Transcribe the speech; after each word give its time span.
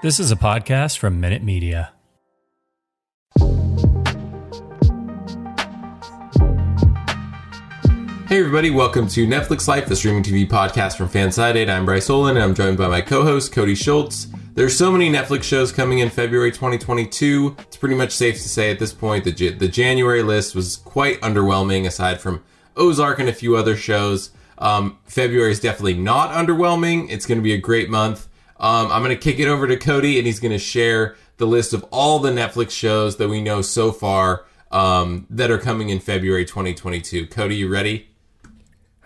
This 0.00 0.20
is 0.20 0.30
a 0.30 0.36
podcast 0.36 0.98
from 0.98 1.18
Minute 1.18 1.42
Media. 1.42 1.90
Hey 8.28 8.38
everybody, 8.38 8.70
welcome 8.70 9.08
to 9.08 9.26
Netflix 9.26 9.66
Life, 9.66 9.86
the 9.86 9.96
streaming 9.96 10.22
TV 10.22 10.48
podcast 10.48 10.96
from 10.96 11.08
Fansided. 11.08 11.68
I'm 11.68 11.84
Bryce 11.84 12.08
Olin 12.10 12.36
and 12.36 12.44
I'm 12.44 12.54
joined 12.54 12.78
by 12.78 12.86
my 12.86 13.00
co-host 13.00 13.50
Cody 13.50 13.74
Schultz. 13.74 14.28
There's 14.54 14.78
so 14.78 14.92
many 14.92 15.10
Netflix 15.10 15.42
shows 15.42 15.72
coming 15.72 15.98
in 15.98 16.10
February 16.10 16.52
2022. 16.52 17.56
It's 17.58 17.76
pretty 17.76 17.96
much 17.96 18.12
safe 18.12 18.36
to 18.36 18.48
say 18.48 18.70
at 18.70 18.78
this 18.78 18.92
point 18.92 19.24
that 19.24 19.36
the 19.36 19.66
January 19.66 20.22
list 20.22 20.54
was 20.54 20.76
quite 20.76 21.20
underwhelming 21.22 21.86
aside 21.88 22.20
from 22.20 22.44
Ozark 22.76 23.18
and 23.18 23.28
a 23.28 23.34
few 23.34 23.56
other 23.56 23.74
shows. 23.74 24.30
Um, 24.58 24.98
February 25.06 25.50
is 25.50 25.58
definitely 25.58 25.94
not 25.94 26.30
underwhelming. 26.30 27.10
It's 27.10 27.26
going 27.26 27.38
to 27.38 27.42
be 27.42 27.54
a 27.54 27.58
great 27.58 27.90
month. 27.90 28.28
Um, 28.58 28.90
I'm 28.90 29.02
going 29.02 29.16
to 29.16 29.22
kick 29.22 29.38
it 29.38 29.48
over 29.48 29.66
to 29.66 29.76
Cody 29.76 30.18
and 30.18 30.26
he's 30.26 30.40
going 30.40 30.52
to 30.52 30.58
share 30.58 31.16
the 31.36 31.46
list 31.46 31.72
of 31.72 31.84
all 31.92 32.18
the 32.18 32.30
Netflix 32.30 32.70
shows 32.70 33.16
that 33.16 33.28
we 33.28 33.40
know 33.40 33.62
so 33.62 33.92
far 33.92 34.46
um, 34.70 35.26
that 35.30 35.50
are 35.50 35.58
coming 35.58 35.88
in 35.90 36.00
February 36.00 36.44
2022. 36.44 37.26
Cody, 37.28 37.56
you 37.56 37.68
ready? 37.68 38.08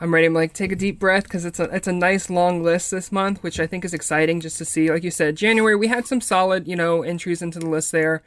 I'm 0.01 0.13
ready 0.13 0.27
to 0.27 0.35
like 0.35 0.53
take 0.53 0.73
a 0.73 0.77
deep 0.77 0.99
breath 0.99 1.25
because 1.25 1.45
it's 1.45 1.61
a 1.61 1.65
it's 1.65 1.87
a 1.87 1.93
nice 1.93 2.29
long 2.29 2.65
list 2.65 2.91
this 2.91 3.13
month, 3.13 3.41
which 3.45 3.61
I 3.61 3.69
think 3.69 3.85
is 3.85 3.95
exciting 3.95 4.41
just 4.41 4.59
to 4.59 4.65
see. 4.65 4.91
Like 4.91 5.05
you 5.05 5.13
said, 5.13 5.37
January 5.37 5.77
we 5.77 5.87
had 5.87 6.09
some 6.09 6.21
solid 6.21 6.67
you 6.67 6.75
know 6.75 7.03
entries 7.03 7.41
into 7.41 7.61
the 7.61 7.69
list 7.69 7.93
there, 7.93 8.21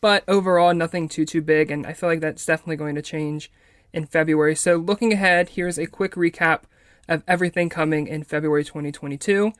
but 0.00 0.22
overall 0.28 0.72
nothing 0.72 1.08
too 1.08 1.26
too 1.26 1.42
big, 1.42 1.72
and 1.72 1.84
I 1.84 1.94
feel 1.94 2.08
like 2.08 2.20
that's 2.20 2.46
definitely 2.46 2.76
going 2.76 2.94
to 2.94 3.02
change 3.02 3.50
in 3.92 4.06
February. 4.06 4.54
So 4.54 4.76
looking 4.76 5.12
ahead, 5.12 5.48
here's 5.48 5.78
a 5.78 5.86
quick 5.86 6.12
recap 6.12 6.60
of 7.08 7.24
everything 7.26 7.70
coming 7.70 8.06
in 8.06 8.22
February 8.22 8.62
2022. 8.62 9.52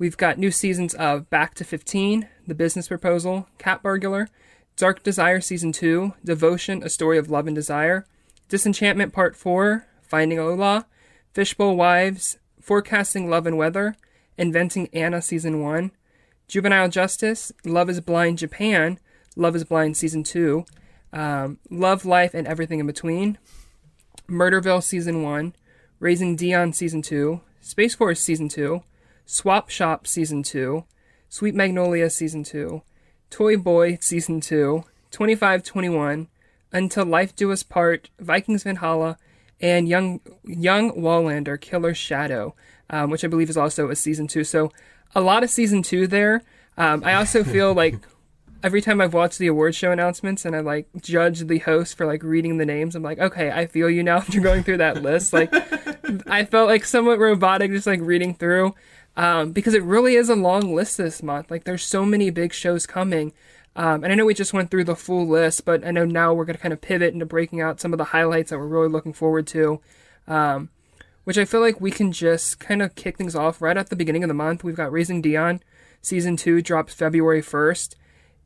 We've 0.00 0.16
got 0.16 0.38
new 0.38 0.52
seasons 0.52 0.94
of 0.94 1.28
Back 1.28 1.54
to 1.54 1.64
15, 1.64 2.28
The 2.46 2.54
Business 2.54 2.86
Proposal, 2.86 3.48
Cat 3.58 3.82
Burglar, 3.82 4.28
Dark 4.76 5.02
Desire 5.02 5.40
Season 5.40 5.72
2, 5.72 6.14
Devotion, 6.24 6.84
A 6.84 6.88
Story 6.88 7.18
of 7.18 7.28
Love 7.28 7.48
and 7.48 7.56
Desire, 7.56 8.06
Disenchantment 8.48 9.12
Part 9.12 9.34
4, 9.34 9.88
Finding 10.02 10.38
Olaf, 10.38 10.84
Fishbowl 11.32 11.74
Wives, 11.74 12.38
Forecasting 12.60 13.28
Love 13.28 13.44
and 13.44 13.58
Weather, 13.58 13.96
Inventing 14.36 14.88
Anna 14.92 15.20
Season 15.20 15.60
1, 15.60 15.90
Juvenile 16.46 16.88
Justice, 16.88 17.50
Love 17.64 17.90
is 17.90 18.00
Blind 18.00 18.38
Japan, 18.38 19.00
Love 19.34 19.56
is 19.56 19.64
Blind 19.64 19.96
Season 19.96 20.22
2, 20.22 20.64
um, 21.12 21.58
Love, 21.70 22.04
Life, 22.04 22.34
and 22.34 22.46
Everything 22.46 22.78
in 22.78 22.86
Between, 22.86 23.36
Murderville 24.28 24.80
Season 24.80 25.24
1, 25.24 25.56
Raising 25.98 26.36
Dion 26.36 26.72
Season 26.72 27.02
2, 27.02 27.40
Space 27.60 27.96
Force 27.96 28.20
Season 28.20 28.48
2, 28.48 28.84
Swap 29.30 29.68
Shop 29.68 30.06
Season 30.06 30.42
2, 30.42 30.84
Sweet 31.28 31.54
Magnolia 31.54 32.08
Season 32.08 32.42
2, 32.42 32.80
Toy 33.28 33.58
Boy 33.58 33.98
Season 34.00 34.40
2, 34.40 34.84
2521, 35.10 36.28
Until 36.72 37.04
Life 37.04 37.36
Do 37.36 37.52
Us 37.52 37.62
Part, 37.62 38.08
Vikings 38.18 38.62
Valhalla, 38.62 39.18
and 39.60 39.86
Young 39.86 40.20
Young 40.44 40.92
Wallander 40.92 41.60
Killer 41.60 41.92
Shadow, 41.92 42.54
um, 42.88 43.10
which 43.10 43.22
I 43.22 43.28
believe 43.28 43.50
is 43.50 43.58
also 43.58 43.90
a 43.90 43.96
season 43.96 44.28
two. 44.28 44.44
So 44.44 44.72
a 45.14 45.20
lot 45.20 45.44
of 45.44 45.50
season 45.50 45.82
two 45.82 46.06
there. 46.06 46.42
Um, 46.78 47.04
I 47.04 47.12
also 47.12 47.44
feel 47.54 47.74
like 47.74 47.96
every 48.62 48.80
time 48.80 48.98
I've 48.98 49.12
watched 49.12 49.38
the 49.38 49.46
award 49.46 49.74
show 49.74 49.92
announcements 49.92 50.46
and 50.46 50.56
I 50.56 50.60
like 50.60 50.88
judge 51.02 51.40
the 51.40 51.58
host 51.58 51.98
for 51.98 52.06
like 52.06 52.22
reading 52.22 52.56
the 52.56 52.64
names, 52.64 52.94
I'm 52.94 53.02
like, 53.02 53.18
okay, 53.18 53.50
I 53.50 53.66
feel 53.66 53.90
you 53.90 54.02
now 54.02 54.16
after 54.18 54.40
going 54.40 54.62
through 54.62 54.78
that 54.78 55.02
list. 55.02 55.34
Like 55.34 55.52
I 56.26 56.46
felt 56.46 56.68
like 56.68 56.86
somewhat 56.86 57.18
robotic 57.18 57.70
just 57.72 57.86
like 57.86 58.00
reading 58.00 58.34
through. 58.34 58.74
Um, 59.18 59.50
because 59.50 59.74
it 59.74 59.82
really 59.82 60.14
is 60.14 60.28
a 60.28 60.36
long 60.36 60.72
list 60.72 60.96
this 60.96 61.24
month. 61.24 61.50
Like 61.50 61.64
there's 61.64 61.82
so 61.82 62.06
many 62.06 62.30
big 62.30 62.54
shows 62.54 62.86
coming. 62.86 63.32
Um, 63.74 64.04
and 64.04 64.12
I 64.12 64.14
know 64.14 64.24
we 64.24 64.32
just 64.32 64.52
went 64.52 64.70
through 64.70 64.84
the 64.84 64.94
full 64.94 65.26
list, 65.26 65.64
but 65.64 65.84
I 65.84 65.90
know 65.90 66.04
now 66.04 66.32
we're 66.32 66.44
going 66.44 66.56
to 66.56 66.62
kind 66.62 66.72
of 66.72 66.80
pivot 66.80 67.12
into 67.12 67.26
breaking 67.26 67.60
out 67.60 67.80
some 67.80 67.92
of 67.92 67.98
the 67.98 68.04
highlights 68.04 68.50
that 68.50 68.58
we're 68.58 68.68
really 68.68 68.88
looking 68.88 69.12
forward 69.12 69.48
to. 69.48 69.80
Um, 70.28 70.70
which 71.24 71.36
I 71.36 71.44
feel 71.44 71.60
like 71.60 71.80
we 71.80 71.90
can 71.90 72.12
just 72.12 72.60
kind 72.60 72.80
of 72.80 72.94
kick 72.94 73.18
things 73.18 73.34
off 73.34 73.60
right 73.60 73.76
at 73.76 73.90
the 73.90 73.96
beginning 73.96 74.22
of 74.22 74.28
the 74.28 74.34
month. 74.34 74.62
We've 74.62 74.76
got 74.76 74.92
Raising 74.92 75.20
Dion, 75.20 75.62
season 76.00 76.36
two 76.36 76.62
drops 76.62 76.94
February 76.94 77.42
1st. 77.42 77.96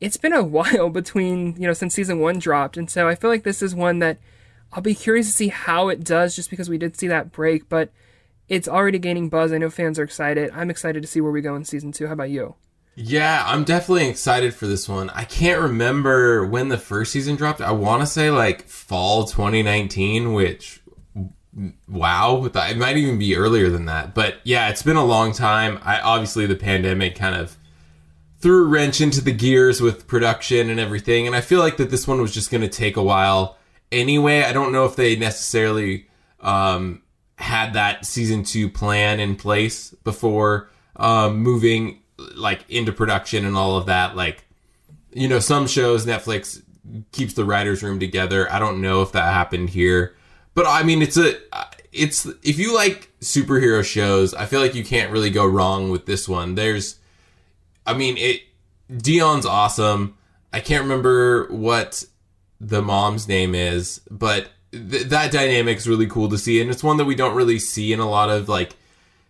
It's 0.01 0.17
been 0.17 0.33
a 0.33 0.43
while 0.43 0.89
between, 0.89 1.55
you 1.55 1.67
know, 1.67 1.73
since 1.73 1.93
season 1.93 2.19
one 2.19 2.39
dropped. 2.39 2.77
And 2.77 2.89
so 2.89 3.07
I 3.07 3.13
feel 3.13 3.29
like 3.29 3.43
this 3.43 3.61
is 3.61 3.75
one 3.75 3.99
that 3.99 4.17
I'll 4.71 4.81
be 4.81 4.95
curious 4.95 5.27
to 5.27 5.33
see 5.33 5.47
how 5.49 5.89
it 5.89 6.03
does 6.03 6.35
just 6.35 6.49
because 6.49 6.67
we 6.67 6.79
did 6.79 6.97
see 6.97 7.07
that 7.07 7.31
break, 7.31 7.69
but 7.69 7.91
it's 8.49 8.67
already 8.67 8.99
gaining 8.99 9.29
buzz. 9.29 9.51
I 9.51 9.57
know 9.57 9.69
fans 9.69 9.97
are 9.99 10.03
excited. 10.03 10.51
I'm 10.53 10.69
excited 10.69 11.01
to 11.01 11.07
see 11.07 11.21
where 11.21 11.31
we 11.31 11.41
go 11.41 11.55
in 11.55 11.65
season 11.65 11.91
two. 11.91 12.07
How 12.07 12.13
about 12.13 12.29
you? 12.29 12.55
Yeah, 12.95 13.43
I'm 13.47 13.63
definitely 13.63 14.07
excited 14.07 14.53
for 14.53 14.67
this 14.67 14.87
one. 14.87 15.09
I 15.11 15.23
can't 15.23 15.61
remember 15.61 16.45
when 16.45 16.69
the 16.69 16.77
first 16.77 17.11
season 17.11 17.35
dropped. 17.35 17.61
I 17.61 17.71
want 17.71 18.01
to 18.01 18.05
say 18.05 18.29
like 18.29 18.67
fall 18.67 19.23
2019, 19.25 20.33
which 20.33 20.81
wow, 21.87 22.45
it 22.45 22.77
might 22.77 22.97
even 22.97 23.17
be 23.17 23.35
earlier 23.35 23.69
than 23.69 23.85
that. 23.85 24.13
But 24.13 24.37
yeah, 24.43 24.69
it's 24.69 24.83
been 24.83 24.95
a 24.95 25.05
long 25.05 25.33
time. 25.33 25.79
I 25.83 25.99
obviously 26.01 26.45
the 26.45 26.55
pandemic 26.55 27.15
kind 27.15 27.35
of 27.35 27.57
threw 28.39 28.65
a 28.65 28.67
wrench 28.67 28.99
into 29.01 29.23
the 29.23 29.31
gears 29.31 29.79
with 29.81 30.07
production 30.07 30.69
and 30.69 30.79
everything, 30.79 31.25
and 31.25 31.35
I 31.35 31.41
feel 31.41 31.59
like 31.59 31.77
that 31.77 31.89
this 31.89 32.07
one 32.07 32.21
was 32.21 32.33
just 32.33 32.51
going 32.51 32.61
to 32.61 32.69
take 32.69 32.97
a 32.97 33.03
while 33.03 33.57
anyway. 33.91 34.43
I 34.43 34.53
don't 34.53 34.71
know 34.71 34.85
if 34.85 34.95
they 34.95 35.15
necessarily 35.15 36.07
um, 36.41 37.02
had 37.37 37.73
that 37.73 38.05
season 38.05 38.43
two 38.43 38.69
plan 38.69 39.19
in 39.19 39.35
place 39.35 39.91
before 40.03 40.69
um, 40.95 41.39
moving 41.39 42.01
like 42.35 42.63
into 42.69 42.91
production 42.91 43.43
and 43.43 43.55
all 43.55 43.75
of 43.75 43.87
that 43.87 44.15
like 44.15 44.45
you 45.11 45.27
know 45.27 45.39
some 45.39 45.65
shows 45.67 46.05
netflix 46.05 46.61
keeps 47.11 47.33
the 47.33 47.45
writers 47.45 47.81
room 47.81 47.99
together. 47.99 48.51
I 48.51 48.59
don't 48.59 48.81
know 48.81 49.01
if 49.01 49.13
that 49.13 49.33
happened 49.33 49.71
here 49.71 50.15
but 50.53 50.65
i 50.67 50.83
mean 50.83 51.01
it's 51.01 51.17
a 51.17 51.35
it's 51.91 52.25
if 52.43 52.59
you 52.59 52.73
like 52.73 53.11
superhero 53.19 53.83
shows 53.83 54.33
i 54.33 54.45
feel 54.45 54.59
like 54.59 54.75
you 54.75 54.83
can't 54.83 55.11
really 55.11 55.29
go 55.29 55.45
wrong 55.45 55.89
with 55.89 56.05
this 56.05 56.27
one. 56.27 56.55
There's 56.55 56.99
i 57.85 57.93
mean 57.93 58.17
it 58.17 58.41
dion's 58.95 59.45
awesome. 59.45 60.17
I 60.51 60.59
can't 60.59 60.83
remember 60.83 61.47
what 61.47 62.03
the 62.61 62.81
mom's 62.81 63.27
name 63.27 63.55
is 63.55 64.01
but 64.09 64.49
th- 64.73 65.07
that 65.07 65.31
dynamic 65.31 65.77
is 65.77 65.87
really 65.87 66.07
cool 66.07 66.27
to 66.29 66.37
see 66.37 66.61
and 66.61 66.69
it's 66.69 66.83
one 66.83 66.97
that 66.97 67.05
we 67.05 67.15
don't 67.15 67.35
really 67.35 67.59
see 67.59 67.93
in 67.93 67.99
a 67.99 68.09
lot 68.09 68.29
of 68.29 68.49
like 68.49 68.75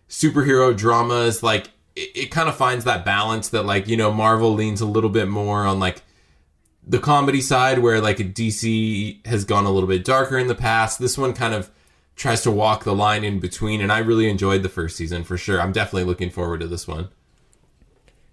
superhero 0.08 0.76
dramas 0.76 1.42
like 1.42 1.70
it, 1.96 2.10
it 2.14 2.30
kind 2.30 2.48
of 2.48 2.56
finds 2.56 2.84
that 2.84 3.04
balance 3.04 3.48
that 3.50 3.64
like 3.64 3.86
you 3.86 3.96
know 3.96 4.12
Marvel 4.12 4.52
leans 4.52 4.80
a 4.80 4.86
little 4.86 5.10
bit 5.10 5.28
more 5.28 5.64
on 5.64 5.78
like 5.78 6.02
the 6.86 6.98
comedy 6.98 7.40
side 7.40 7.78
where 7.78 8.00
like 8.00 8.18
DC 8.18 9.26
has 9.26 9.44
gone 9.44 9.64
a 9.64 9.70
little 9.70 9.88
bit 9.88 10.04
darker 10.04 10.36
in 10.36 10.48
the 10.48 10.54
past. 10.54 10.98
This 10.98 11.16
one 11.16 11.32
kind 11.32 11.54
of 11.54 11.70
tries 12.16 12.42
to 12.42 12.50
walk 12.50 12.84
the 12.84 12.94
line 12.94 13.24
in 13.24 13.40
between 13.40 13.80
and 13.80 13.90
I 13.90 13.98
really 13.98 14.28
enjoyed 14.28 14.62
the 14.62 14.68
first 14.68 14.96
season 14.96 15.24
for 15.24 15.36
sure. 15.36 15.60
I'm 15.60 15.72
definitely 15.72 16.04
looking 16.04 16.30
forward 16.30 16.60
to 16.60 16.66
this 16.66 16.86
one. 16.86 17.08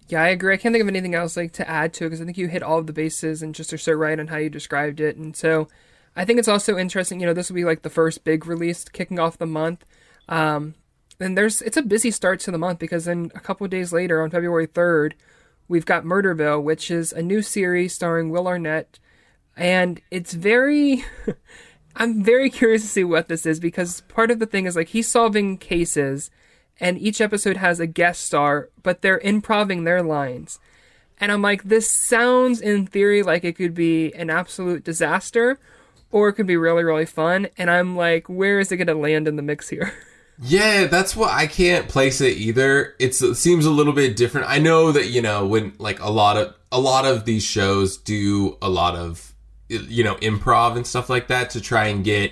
Yeah, 0.08 0.24
I 0.24 0.28
agree. 0.28 0.54
I 0.54 0.58
can't 0.58 0.74
think 0.74 0.82
of 0.82 0.90
anything 0.90 1.16
else 1.16 1.38
like 1.38 1.54
to 1.54 1.70
add 1.70 1.94
to 1.94 2.06
it 2.06 2.10
because 2.10 2.22
I 2.22 2.26
think 2.26 2.38
you 2.38 2.50
hit 2.50 2.64
all 2.64 2.80
of 2.80 2.88
the 2.88 2.94
bases 2.94 3.42
and 3.42 3.56
just 3.56 3.72
are 3.72 3.78
so 3.78 3.94
right 3.94 4.20
on 4.20 4.28
how 4.28 4.38
you 4.38 4.50
described 4.50 5.00
it. 5.00 5.16
And 5.16 5.36
so 5.36 5.70
I 6.16 6.26
think 6.26 6.40
it's 6.40 6.48
also 6.48 6.78
interesting, 6.78 7.20
you 7.20 7.26
know, 7.26 7.34
this 7.34 7.50
will 7.50 7.56
be 7.56 7.66
like 7.66 7.84
the 7.84 7.90
first 7.90 8.24
big 8.24 8.46
release 8.46 8.84
kicking 8.86 9.20
off 9.20 9.38
the 9.38 9.46
month. 9.46 9.86
Um, 10.28 10.76
and 11.20 11.38
there's 11.38 11.62
it's 11.62 11.78
a 11.78 11.82
busy 11.82 12.12
start 12.12 12.40
to 12.42 12.52
the 12.52 12.58
month 12.58 12.80
because 12.80 13.06
then 13.06 13.32
a 13.36 13.40
couple 13.40 13.68
days 13.68 13.94
later 13.94 14.22
on 14.22 14.30
February 14.30 14.68
3rd, 14.68 15.14
we've 15.68 15.86
got 15.86 16.04
Murderville, 16.04 16.64
which 16.64 16.92
is 16.92 17.14
a 17.14 17.22
new 17.22 17.42
series 17.42 17.94
starring 17.94 18.30
Will 18.30 18.48
Arnett, 18.48 19.00
and 19.56 20.02
it's 20.10 20.34
very 20.34 21.06
I'm 21.96 22.24
very 22.24 22.50
curious 22.50 22.82
to 22.84 22.88
see 22.88 23.04
what 23.04 23.28
this 23.28 23.46
is 23.46 23.60
because 23.60 24.02
part 24.02 24.32
of 24.32 24.40
the 24.40 24.46
thing 24.46 24.66
is 24.66 24.76
like 24.76 24.90
he's 24.90 25.08
solving 25.08 25.58
cases 25.58 26.32
and 26.80 26.98
each 26.98 27.22
episode 27.22 27.58
has 27.58 27.80
a 27.80 27.88
guest 27.88 28.24
star, 28.24 28.70
but 28.82 29.02
they're 29.02 29.20
improving 29.20 29.84
their 29.84 30.02
lines. 30.02 30.60
And 31.20 31.32
I'm 31.32 31.42
like, 31.42 31.64
this 31.64 31.92
sounds 31.92 32.60
in 32.60 32.88
theory 32.88 33.22
like 33.22 33.44
it 33.44 33.56
could 33.56 33.76
be 33.76 34.12
an 34.16 34.32
absolute 34.32 34.84
disaster, 34.84 35.60
or 36.12 36.30
it 36.30 36.34
could 36.34 36.48
be 36.48 36.58
really, 36.58 36.84
really 36.84 37.06
fun. 37.06 37.48
And 37.58 37.70
I'm 37.70 37.96
like, 37.96 38.28
where 38.28 38.60
is 38.60 38.72
it 38.72 38.78
going 38.78 38.88
to 38.88 38.96
land 38.96 39.28
in 39.28 39.36
the 39.36 39.42
mix 39.42 39.70
here? 39.70 39.94
Yeah, 40.44 40.88
that's 40.88 41.16
what 41.16 41.32
I 41.32 41.46
can't 41.46 41.88
place 41.88 42.20
it 42.20 42.36
either. 42.36 42.96
It's 42.98 43.22
it 43.22 43.36
seems 43.36 43.68
a 43.68 43.70
little 43.70 43.94
bit 43.94 44.16
different. 44.16 44.50
I 44.50 44.58
know 44.58 44.92
that 44.92 45.10
you 45.10 45.22
know 45.22 45.46
when 45.46 45.74
like 45.78 46.02
a 46.02 46.10
lot 46.10 46.36
of 46.36 46.56
a 46.72 46.80
lot 46.80 47.06
of 47.06 47.26
these 47.26 47.44
shows 47.44 47.98
do 47.98 48.58
a 48.60 48.68
lot 48.68 48.96
of 48.96 49.36
you 49.70 50.04
know 50.04 50.16
improv 50.16 50.76
and 50.76 50.88
stuff 50.88 51.12
like 51.12 51.28
that 51.28 51.52
to 51.52 51.62
try 51.62 51.88
and 51.88 52.04
get 52.04 52.32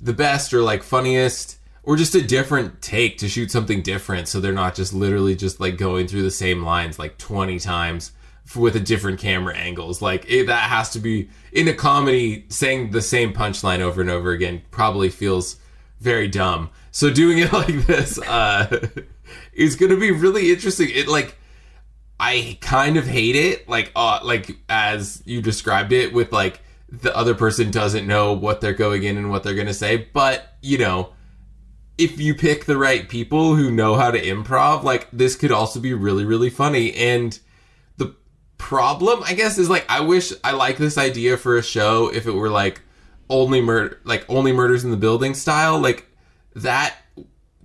the 0.00 0.12
best 0.12 0.52
or 0.52 0.60
like 0.60 0.82
funniest 0.82 1.58
or 1.84 1.96
just 1.96 2.16
a 2.16 2.22
different 2.22 2.82
take 2.82 3.16
to 3.18 3.28
shoot 3.28 3.50
something 3.50 3.80
different 3.80 4.28
so 4.28 4.40
they're 4.40 4.52
not 4.52 4.74
just 4.74 4.92
literally 4.92 5.34
just 5.34 5.58
like 5.60 5.78
going 5.78 6.06
through 6.06 6.22
the 6.22 6.30
same 6.30 6.62
lines 6.64 6.98
like 6.98 7.16
20 7.16 7.58
times 7.58 8.12
with 8.54 8.76
a 8.76 8.80
different 8.80 9.18
camera 9.18 9.56
angles 9.56 10.00
like 10.00 10.24
it, 10.28 10.46
that 10.46 10.70
has 10.70 10.90
to 10.90 10.98
be 10.98 11.28
in 11.52 11.66
a 11.66 11.74
comedy 11.74 12.44
saying 12.48 12.90
the 12.90 13.02
same 13.02 13.32
punchline 13.32 13.80
over 13.80 14.00
and 14.00 14.10
over 14.10 14.30
again 14.30 14.62
probably 14.70 15.08
feels 15.08 15.56
very 16.00 16.28
dumb 16.28 16.70
so 16.90 17.10
doing 17.12 17.38
it 17.38 17.52
like 17.52 17.86
this 17.86 18.18
uh 18.20 18.88
is 19.52 19.74
going 19.74 19.90
to 19.90 19.98
be 19.98 20.10
really 20.10 20.50
interesting 20.50 20.88
it 20.90 21.08
like 21.08 21.36
I 22.18 22.58
kind 22.60 22.96
of 22.96 23.06
hate 23.06 23.36
it, 23.36 23.68
like 23.68 23.92
uh, 23.94 24.20
like 24.22 24.56
as 24.68 25.22
you 25.26 25.42
described 25.42 25.92
it, 25.92 26.12
with 26.12 26.32
like 26.32 26.60
the 26.88 27.14
other 27.14 27.34
person 27.34 27.70
doesn't 27.70 28.06
know 28.06 28.32
what 28.32 28.60
they're 28.60 28.72
going 28.72 29.02
in 29.02 29.18
and 29.18 29.30
what 29.30 29.42
they're 29.42 29.54
gonna 29.54 29.74
say. 29.74 30.08
But 30.12 30.56
you 30.62 30.78
know, 30.78 31.12
if 31.98 32.18
you 32.18 32.34
pick 32.34 32.64
the 32.64 32.78
right 32.78 33.08
people 33.08 33.54
who 33.54 33.70
know 33.70 33.96
how 33.96 34.10
to 34.10 34.20
improv, 34.20 34.82
like 34.82 35.08
this 35.12 35.36
could 35.36 35.52
also 35.52 35.78
be 35.78 35.92
really 35.92 36.24
really 36.24 36.50
funny. 36.50 36.94
And 36.94 37.38
problem, 38.58 39.22
I 39.24 39.34
guess, 39.34 39.58
is 39.58 39.70
like 39.70 39.86
I 39.88 40.00
wish 40.00 40.32
I 40.42 40.52
like 40.52 40.76
this 40.76 40.98
idea 40.98 41.36
for 41.36 41.56
a 41.56 41.62
show 41.62 42.12
if 42.12 42.26
it 42.26 42.32
were 42.32 42.50
like 42.50 42.82
only 43.28 43.60
murder, 43.60 44.00
like 44.04 44.24
only 44.28 44.52
murders 44.52 44.84
in 44.84 44.90
the 44.90 44.96
building 44.96 45.34
style, 45.34 45.78
like 45.78 46.06
that 46.54 46.96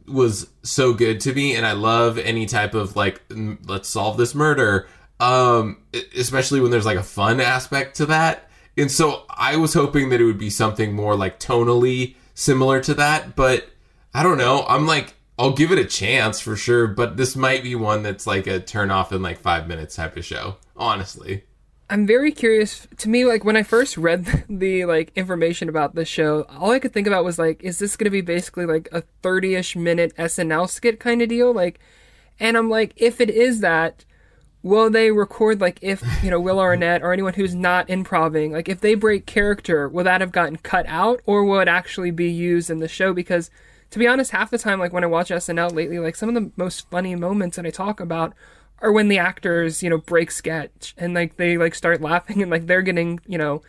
was 0.08 0.50
so 0.64 0.94
good 0.94 1.20
to 1.22 1.34
me 1.34 1.56
and 1.56 1.66
I 1.66 1.72
love 1.72 2.18
any 2.18 2.46
type 2.46 2.74
of 2.74 2.96
like 2.96 3.22
m- 3.32 3.60
let's 3.66 3.88
solve 3.88 4.18
this 4.18 4.36
murder 4.36 4.88
um 5.22 5.78
especially 6.18 6.60
when 6.60 6.72
there's 6.72 6.86
like 6.86 6.98
a 6.98 7.04
fun 7.04 7.40
aspect 7.40 7.96
to 7.98 8.06
that. 8.08 8.50
And 8.78 8.92
so 8.92 9.26
I 9.30 9.58
was 9.58 9.74
hoping 9.74 10.10
that 10.10 10.20
it 10.20 10.26
would 10.26 10.38
be 10.38 10.50
something 10.50 10.94
more 10.94 11.16
like 11.16 11.40
tonally 11.40 12.16
similar 12.34 12.82
to 12.82 12.94
that 12.96 13.36
but 13.36 13.70
I 14.14 14.24
don't 14.24 14.38
know. 14.38 14.66
I'm 14.68 14.86
like 14.86 15.16
I'll 15.42 15.54
give 15.54 15.72
it 15.72 15.80
a 15.80 15.86
chance 15.86 16.40
for 16.40 16.56
sure 16.56 16.88
but 16.88 17.18
this 17.18 17.36
might 17.36 17.64
be 17.64 17.76
one 17.76 18.04
that's 18.04 18.28
like 18.28 18.48
a 18.48 18.60
turn 18.60 18.92
off 18.92 19.12
in 19.12 19.22
like 19.22 19.40
5 19.40 19.68
minutes 19.68 19.96
type 19.96 20.16
of 20.18 20.26
show 20.26 20.58
honestly 20.76 21.44
I'm 21.92 22.08
very 22.08 22.32
curious. 22.32 22.88
To 23.00 23.10
me, 23.10 23.26
like 23.26 23.44
when 23.44 23.58
I 23.58 23.64
first 23.64 23.98
read 23.98 24.46
the 24.50 24.86
like 24.86 25.12
information 25.14 25.68
about 25.68 25.94
the 25.94 26.06
show, 26.06 26.44
all 26.44 26.72
I 26.72 26.80
could 26.80 26.94
think 26.94 27.06
about 27.06 27.26
was 27.26 27.38
like, 27.38 27.62
is 27.62 27.80
this 27.80 27.98
going 27.98 28.06
to 28.06 28.10
be 28.10 28.22
basically 28.22 28.66
like 28.66 28.88
a 28.94 29.04
30ish 29.22 29.76
minute 29.76 30.16
SNL 30.16 30.70
skit 30.70 31.02
kind 31.02 31.22
of 31.22 31.28
deal? 31.28 31.54
Like, 31.54 31.82
and 32.40 32.56
I'm 32.56 32.70
like, 32.70 32.94
if 32.96 33.20
it 33.20 33.30
is 33.30 33.60
that, 33.60 34.06
will 34.64 34.90
they 34.90 35.12
record 35.12 35.60
like 35.60 35.80
if 35.82 36.02
you 36.24 36.30
know 36.30 36.40
Will 36.40 36.62
Arnett 36.62 37.02
or 37.04 37.12
anyone 37.12 37.34
who's 37.34 37.54
not 37.54 37.90
improving, 37.90 38.54
like 38.54 38.70
if 38.70 38.80
they 38.80 38.96
break 38.96 39.26
character, 39.26 39.90
will 39.90 40.06
that 40.06 40.22
have 40.22 40.32
gotten 40.32 40.56
cut 40.56 40.86
out 40.88 41.20
or 41.26 41.44
will 41.44 41.60
it 41.60 41.68
actually 41.68 42.12
be 42.12 42.32
used 42.32 42.70
in 42.70 42.80
the 42.80 42.88
show? 42.88 43.14
Because 43.14 43.52
to 43.92 44.00
be 44.00 44.08
honest, 44.08 44.32
half 44.32 44.50
the 44.50 44.58
time, 44.58 44.80
like 44.80 44.94
when 44.94 45.04
I 45.04 45.08
watch 45.08 45.30
SNL 45.30 45.74
lately, 45.74 46.00
like 46.00 46.16
some 46.16 46.30
of 46.30 46.36
the 46.36 46.52
most 46.56 46.90
funny 46.90 47.16
moments 47.16 47.58
that 47.58 47.66
I 47.66 47.70
talk 47.70 48.00
about 48.00 48.34
are 48.80 48.92
when 48.92 49.10
the 49.10 49.20
actors, 49.20 49.84
you 49.84 49.90
know, 49.90 49.98
break 49.98 50.32
sketch 50.32 50.96
and 50.98 51.14
like 51.14 51.38
they 51.38 51.58
like 51.58 51.76
start 51.76 52.02
laughing 52.02 52.42
and 52.42 52.50
like 52.50 52.68
they're 52.68 52.82
getting, 52.82 53.20
you 53.28 53.38
know, 53.38 53.62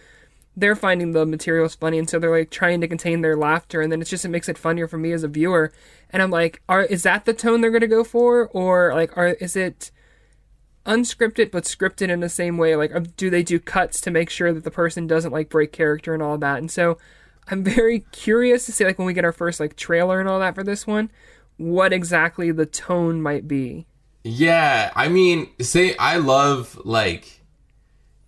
they're 0.56 0.76
finding 0.76 1.12
the 1.12 1.26
materials 1.26 1.74
funny 1.74 1.98
and 1.98 2.08
so 2.08 2.18
they're 2.18 2.30
like 2.30 2.50
trying 2.50 2.80
to 2.80 2.88
contain 2.88 3.22
their 3.22 3.36
laughter 3.36 3.80
and 3.80 3.90
then 3.90 4.00
it's 4.00 4.10
just 4.10 4.24
it 4.24 4.28
makes 4.28 4.48
it 4.48 4.58
funnier 4.58 4.86
for 4.86 4.98
me 4.98 5.12
as 5.12 5.24
a 5.24 5.28
viewer. 5.28 5.72
And 6.10 6.22
I'm 6.22 6.30
like, 6.30 6.62
are 6.68 6.82
is 6.82 7.02
that 7.02 7.24
the 7.24 7.34
tone 7.34 7.60
they're 7.60 7.70
gonna 7.70 7.86
go 7.86 8.04
for? 8.04 8.48
Or 8.48 8.94
like 8.94 9.16
are 9.16 9.28
is 9.28 9.56
it 9.56 9.90
unscripted 10.86 11.50
but 11.50 11.64
scripted 11.64 12.10
in 12.10 12.20
the 12.20 12.28
same 12.28 12.58
way? 12.58 12.76
Like, 12.76 13.16
do 13.16 13.30
they 13.30 13.42
do 13.42 13.58
cuts 13.58 14.00
to 14.02 14.10
make 14.10 14.30
sure 14.30 14.52
that 14.52 14.64
the 14.64 14.70
person 14.70 15.06
doesn't 15.06 15.32
like 15.32 15.48
break 15.48 15.72
character 15.72 16.14
and 16.14 16.22
all 16.22 16.38
that? 16.38 16.58
And 16.58 16.70
so, 16.70 16.98
I'm 17.48 17.64
very 17.64 18.00
curious 18.12 18.66
to 18.66 18.72
see 18.72 18.84
like 18.84 18.98
when 18.98 19.06
we 19.06 19.14
get 19.14 19.24
our 19.24 19.32
first 19.32 19.60
like 19.60 19.76
trailer 19.76 20.20
and 20.20 20.28
all 20.28 20.40
that 20.40 20.54
for 20.54 20.62
this 20.62 20.86
one, 20.86 21.10
what 21.56 21.92
exactly 21.92 22.50
the 22.50 22.66
tone 22.66 23.20
might 23.20 23.48
be. 23.48 23.86
Yeah, 24.24 24.92
I 24.94 25.08
mean, 25.08 25.48
say 25.60 25.96
I 25.96 26.18
love 26.18 26.80
like 26.84 27.42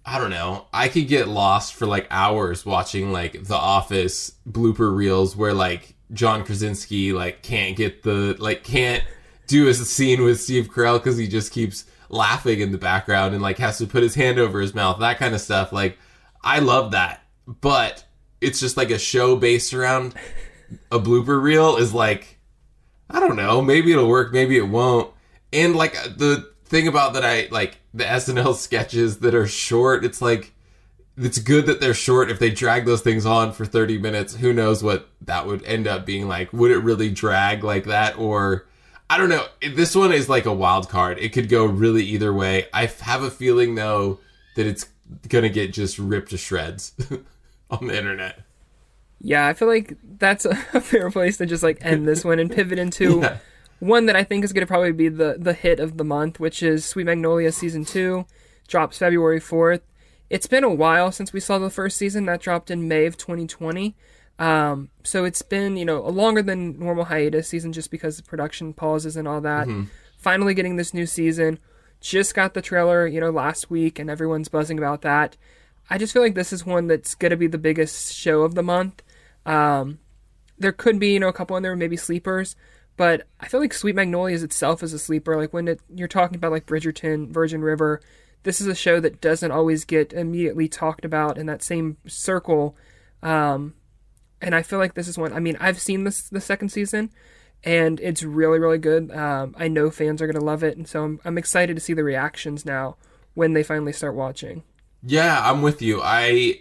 I 0.06 0.18
don't 0.18 0.30
know. 0.30 0.66
I 0.72 0.88
could 0.88 1.08
get 1.08 1.28
lost 1.28 1.74
for 1.74 1.86
like 1.86 2.06
hours 2.10 2.66
watching 2.66 3.12
like 3.12 3.44
The 3.44 3.56
Office 3.56 4.32
blooper 4.48 4.94
reels 4.94 5.34
where 5.34 5.54
like 5.54 5.94
John 6.12 6.44
Krasinski 6.44 7.12
like 7.12 7.42
can't 7.42 7.76
get 7.76 8.02
the 8.02 8.36
like 8.38 8.64
can't 8.64 9.02
do 9.46 9.68
a 9.68 9.74
scene 9.74 10.22
with 10.22 10.40
Steve 10.40 10.70
Carell 10.70 10.98
because 10.98 11.16
he 11.16 11.26
just 11.26 11.52
keeps 11.52 11.84
laughing 12.08 12.60
in 12.60 12.72
the 12.72 12.78
background 12.78 13.34
and 13.34 13.42
like 13.42 13.58
has 13.58 13.78
to 13.78 13.86
put 13.86 14.02
his 14.02 14.14
hand 14.14 14.38
over 14.38 14.60
his 14.60 14.74
mouth. 14.74 14.98
That 15.00 15.18
kind 15.18 15.34
of 15.34 15.40
stuff. 15.40 15.72
Like 15.72 15.98
I 16.42 16.58
love 16.58 16.90
that, 16.90 17.22
but 17.46 18.04
it's 18.44 18.60
just 18.60 18.76
like 18.76 18.90
a 18.90 18.98
show 18.98 19.36
based 19.36 19.74
around 19.74 20.14
a 20.90 20.98
blooper 20.98 21.40
reel 21.40 21.76
is 21.76 21.92
like 21.92 22.38
I 23.10 23.20
don't 23.20 23.36
know. 23.36 23.60
Maybe 23.60 23.92
it'll 23.92 24.08
work. 24.08 24.32
Maybe 24.32 24.56
it 24.56 24.68
won't. 24.68 25.12
And 25.52 25.76
like 25.76 25.92
the 25.92 26.50
thing 26.64 26.88
about 26.88 27.14
that, 27.14 27.24
I 27.24 27.48
like 27.50 27.78
the 27.92 28.04
SNL 28.04 28.54
sketches 28.54 29.18
that 29.18 29.34
are 29.34 29.46
short. 29.46 30.04
It's 30.04 30.22
like 30.22 30.52
it's 31.16 31.38
good 31.38 31.66
that 31.66 31.80
they're 31.80 31.94
short. 31.94 32.30
If 32.30 32.38
they 32.38 32.50
drag 32.50 32.86
those 32.86 33.02
things 33.02 33.26
on 33.26 33.52
for 33.52 33.64
thirty 33.64 33.98
minutes, 33.98 34.34
who 34.34 34.52
knows 34.52 34.82
what 34.82 35.08
that 35.22 35.46
would 35.46 35.62
end 35.64 35.86
up 35.86 36.06
being 36.06 36.28
like? 36.28 36.52
Would 36.52 36.70
it 36.70 36.78
really 36.78 37.10
drag 37.10 37.62
like 37.62 37.84
that, 37.84 38.18
or 38.18 38.66
I 39.08 39.18
don't 39.18 39.28
know. 39.28 39.46
This 39.60 39.94
one 39.94 40.12
is 40.12 40.28
like 40.28 40.46
a 40.46 40.52
wild 40.52 40.88
card. 40.88 41.18
It 41.18 41.32
could 41.32 41.48
go 41.48 41.66
really 41.66 42.04
either 42.04 42.32
way. 42.32 42.66
I 42.72 42.86
have 42.86 43.22
a 43.22 43.30
feeling 43.30 43.74
though 43.74 44.18
that 44.56 44.66
it's 44.66 44.86
gonna 45.28 45.50
get 45.50 45.72
just 45.72 45.98
ripped 45.98 46.30
to 46.30 46.38
shreds 46.38 46.94
on 47.70 47.86
the 47.86 47.96
internet. 47.96 48.40
Yeah, 49.20 49.46
I 49.46 49.54
feel 49.54 49.68
like 49.68 49.96
that's 50.18 50.44
a 50.44 50.54
fair 50.80 51.10
place 51.10 51.36
to 51.38 51.46
just 51.46 51.62
like 51.62 51.78
end 51.80 52.06
this 52.06 52.24
one 52.24 52.38
and 52.38 52.50
pivot 52.50 52.78
into 52.78 53.18
Yeah. 53.22 53.38
one 53.80 54.06
that 54.06 54.16
I 54.16 54.24
think 54.24 54.44
is 54.44 54.52
going 54.52 54.62
to 54.62 54.66
probably 54.66 54.92
be 54.92 55.08
the 55.08 55.36
the 55.38 55.52
hit 55.54 55.80
of 55.80 55.96
the 55.96 56.04
month, 56.04 56.38
which 56.40 56.62
is 56.62 56.84
Sweet 56.84 57.06
Magnolia 57.06 57.50
season 57.52 57.84
two, 57.84 58.26
drops 58.68 58.98
February 58.98 59.40
fourth. 59.40 59.82
It's 60.30 60.46
been 60.46 60.64
a 60.64 60.70
while 60.72 61.12
since 61.12 61.32
we 61.32 61.40
saw 61.40 61.58
the 61.58 61.70
first 61.70 61.96
season 61.96 62.24
that 62.26 62.40
dropped 62.40 62.70
in 62.70 62.88
May 62.88 63.06
of 63.06 63.16
2020. 63.16 63.94
Um, 64.38 64.88
so 65.04 65.24
it's 65.24 65.42
been 65.42 65.76
you 65.76 65.84
know 65.84 65.98
a 66.06 66.10
longer 66.10 66.42
than 66.42 66.78
normal 66.78 67.04
hiatus 67.04 67.48
season 67.48 67.72
just 67.72 67.90
because 67.90 68.18
of 68.18 68.26
production 68.26 68.72
pauses 68.72 69.16
and 69.16 69.28
all 69.28 69.40
that. 69.42 69.68
Finally 70.18 70.54
getting 70.54 70.76
this 70.76 70.92
new 70.94 71.06
season. 71.06 71.58
Just 72.00 72.34
got 72.34 72.52
the 72.54 72.60
trailer 72.62 73.06
you 73.06 73.20
know 73.20 73.30
last 73.30 73.70
week 73.70 73.98
and 73.98 74.10
everyone's 74.10 74.48
buzzing 74.48 74.76
about 74.78 75.02
that. 75.02 75.36
I 75.90 75.98
just 75.98 76.12
feel 76.12 76.22
like 76.22 76.34
this 76.34 76.52
is 76.52 76.64
one 76.64 76.86
that's 76.86 77.14
going 77.14 77.30
to 77.30 77.36
be 77.36 77.46
the 77.46 77.58
biggest 77.58 78.14
show 78.14 78.42
of 78.42 78.54
the 78.54 78.62
month. 78.62 79.02
Um, 79.44 79.98
there 80.58 80.72
could 80.72 80.98
be 80.98 81.12
you 81.12 81.20
know 81.20 81.28
a 81.28 81.32
couple 81.32 81.56
in 81.56 81.62
there 81.62 81.76
maybe 81.76 81.96
sleepers 81.96 82.56
but 82.96 83.26
i 83.40 83.48
feel 83.48 83.60
like 83.60 83.74
sweet 83.74 83.94
magnolias 83.94 84.42
itself 84.42 84.82
is 84.82 84.92
a 84.92 84.98
sleeper. 84.98 85.36
Like 85.36 85.52
when 85.52 85.68
it, 85.68 85.80
you're 85.94 86.08
talking 86.08 86.36
about 86.36 86.52
like 86.52 86.66
bridgerton 86.66 87.28
virgin 87.30 87.62
river 87.62 88.00
this 88.42 88.60
is 88.60 88.66
a 88.66 88.74
show 88.74 89.00
that 89.00 89.20
doesn't 89.20 89.50
always 89.50 89.84
get 89.84 90.12
immediately 90.12 90.68
talked 90.68 91.04
about 91.04 91.38
in 91.38 91.46
that 91.46 91.62
same 91.62 91.96
circle. 92.06 92.76
Um, 93.22 93.74
and 94.40 94.54
i 94.54 94.62
feel 94.62 94.78
like 94.78 94.94
this 94.94 95.08
is 95.08 95.16
one 95.16 95.32
i 95.32 95.40
mean 95.40 95.56
i've 95.60 95.80
seen 95.80 96.04
this 96.04 96.28
the 96.28 96.40
second 96.40 96.68
season 96.68 97.10
and 97.62 97.98
it's 98.00 98.22
really 98.22 98.58
really 98.58 98.78
good. 98.78 99.10
Um, 99.10 99.54
i 99.58 99.68
know 99.68 99.90
fans 99.90 100.20
are 100.20 100.26
going 100.26 100.38
to 100.38 100.44
love 100.44 100.62
it 100.62 100.76
and 100.76 100.86
so 100.86 101.04
I'm, 101.04 101.20
I'm 101.24 101.38
excited 101.38 101.74
to 101.76 101.80
see 101.80 101.94
the 101.94 102.04
reactions 102.04 102.66
now 102.66 102.96
when 103.34 103.54
they 103.54 103.62
finally 103.62 103.92
start 103.92 104.14
watching 104.14 104.62
Yeah, 105.06 105.38
I'm 105.42 105.62
with 105.62 105.82
you. 105.82 106.00
I 106.02 106.60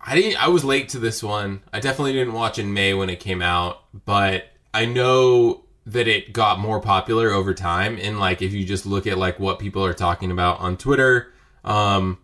I 0.00 0.14
didn't 0.14 0.42
I 0.42 0.48
was 0.48 0.64
late 0.64 0.90
to 0.90 0.98
this 0.98 1.22
one. 1.22 1.62
I 1.72 1.80
definitely 1.80 2.12
didn't 2.12 2.34
watch 2.34 2.58
in 2.58 2.74
May 2.74 2.94
when 2.94 3.08
it 3.10 3.20
came 3.20 3.42
out, 3.42 3.82
but 4.04 4.44
I 4.74 4.84
know 4.84 5.64
that 5.86 6.06
it 6.06 6.34
got 6.34 6.58
more 6.58 6.80
popular 6.80 7.30
over 7.30 7.54
time 7.54 7.98
and 8.00 8.20
like 8.20 8.42
if 8.42 8.52
you 8.52 8.62
just 8.62 8.84
look 8.84 9.06
at 9.06 9.16
like 9.16 9.40
what 9.40 9.58
people 9.58 9.82
are 9.84 9.94
talking 9.94 10.30
about 10.30 10.60
on 10.60 10.76
Twitter 10.76 11.32
um 11.64 12.18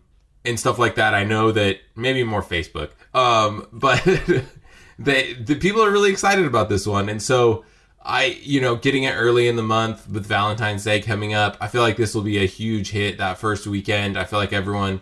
and 0.45 0.59
stuff 0.59 0.77
like 0.77 0.95
that, 0.95 1.15
I 1.15 1.23
know 1.23 1.51
that 1.51 1.79
maybe 1.95 2.23
more 2.23 2.43
Facebook. 2.43 2.91
Um 3.13 3.67
but 3.73 4.03
they 4.99 5.33
the 5.33 5.55
people 5.55 5.83
are 5.83 5.89
really 5.91 6.11
excited 6.11 6.45
about 6.45 6.69
this 6.69 6.85
one 6.85 7.09
and 7.09 7.21
so 7.21 7.65
I, 8.07 8.37
you 8.43 8.61
know, 8.61 8.75
getting 8.75 9.01
it 9.01 9.13
early 9.13 9.47
in 9.47 9.55
the 9.55 9.63
month 9.63 10.07
with 10.07 10.27
Valentine's 10.27 10.83
Day 10.83 11.01
coming 11.01 11.33
up, 11.33 11.57
I 11.59 11.67
feel 11.67 11.81
like 11.81 11.97
this 11.97 12.13
will 12.13 12.21
be 12.21 12.37
a 12.37 12.45
huge 12.45 12.91
hit 12.91 13.17
that 13.17 13.39
first 13.39 13.65
weekend. 13.65 14.15
I 14.15 14.25
feel 14.25 14.37
like 14.37 14.53
everyone 14.53 15.01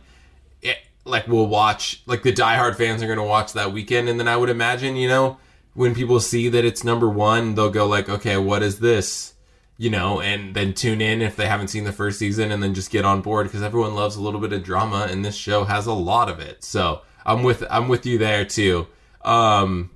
like 1.05 1.27
we'll 1.27 1.47
watch 1.47 2.01
like 2.05 2.23
the 2.23 2.33
diehard 2.33 2.75
fans 2.75 3.03
are 3.03 3.15
to 3.15 3.23
watch 3.23 3.53
that 3.53 3.73
weekend 3.73 4.07
and 4.09 4.19
then 4.19 4.27
i 4.27 4.37
would 4.37 4.49
imagine 4.49 4.95
you 4.95 5.07
know 5.07 5.37
when 5.73 5.93
people 5.93 6.19
see 6.19 6.49
that 6.49 6.65
it's 6.65 6.83
number 6.83 7.09
one 7.09 7.55
they'll 7.55 7.69
go 7.69 7.85
like 7.85 8.09
okay 8.09 8.37
what 8.37 8.63
is 8.63 8.79
this 8.79 9.33
you 9.77 9.89
know 9.89 10.21
and 10.21 10.55
then 10.55 10.73
tune 10.73 11.01
in 11.01 11.21
if 11.21 11.35
they 11.35 11.47
haven't 11.47 11.67
seen 11.67 11.83
the 11.83 11.91
first 11.91 12.19
season 12.19 12.51
and 12.51 12.61
then 12.63 12.73
just 12.73 12.91
get 12.91 13.05
on 13.05 13.21
board 13.21 13.47
because 13.47 13.63
everyone 13.63 13.95
loves 13.95 14.15
a 14.15 14.21
little 14.21 14.39
bit 14.39 14.53
of 14.53 14.63
drama 14.63 15.07
and 15.09 15.25
this 15.25 15.35
show 15.35 15.63
has 15.63 15.85
a 15.85 15.93
lot 15.93 16.29
of 16.29 16.39
it 16.39 16.63
so 16.63 17.01
i'm 17.25 17.43
with 17.43 17.63
i'm 17.69 17.87
with 17.87 18.05
you 18.05 18.17
there 18.17 18.45
too 18.45 18.87
um 19.23 19.89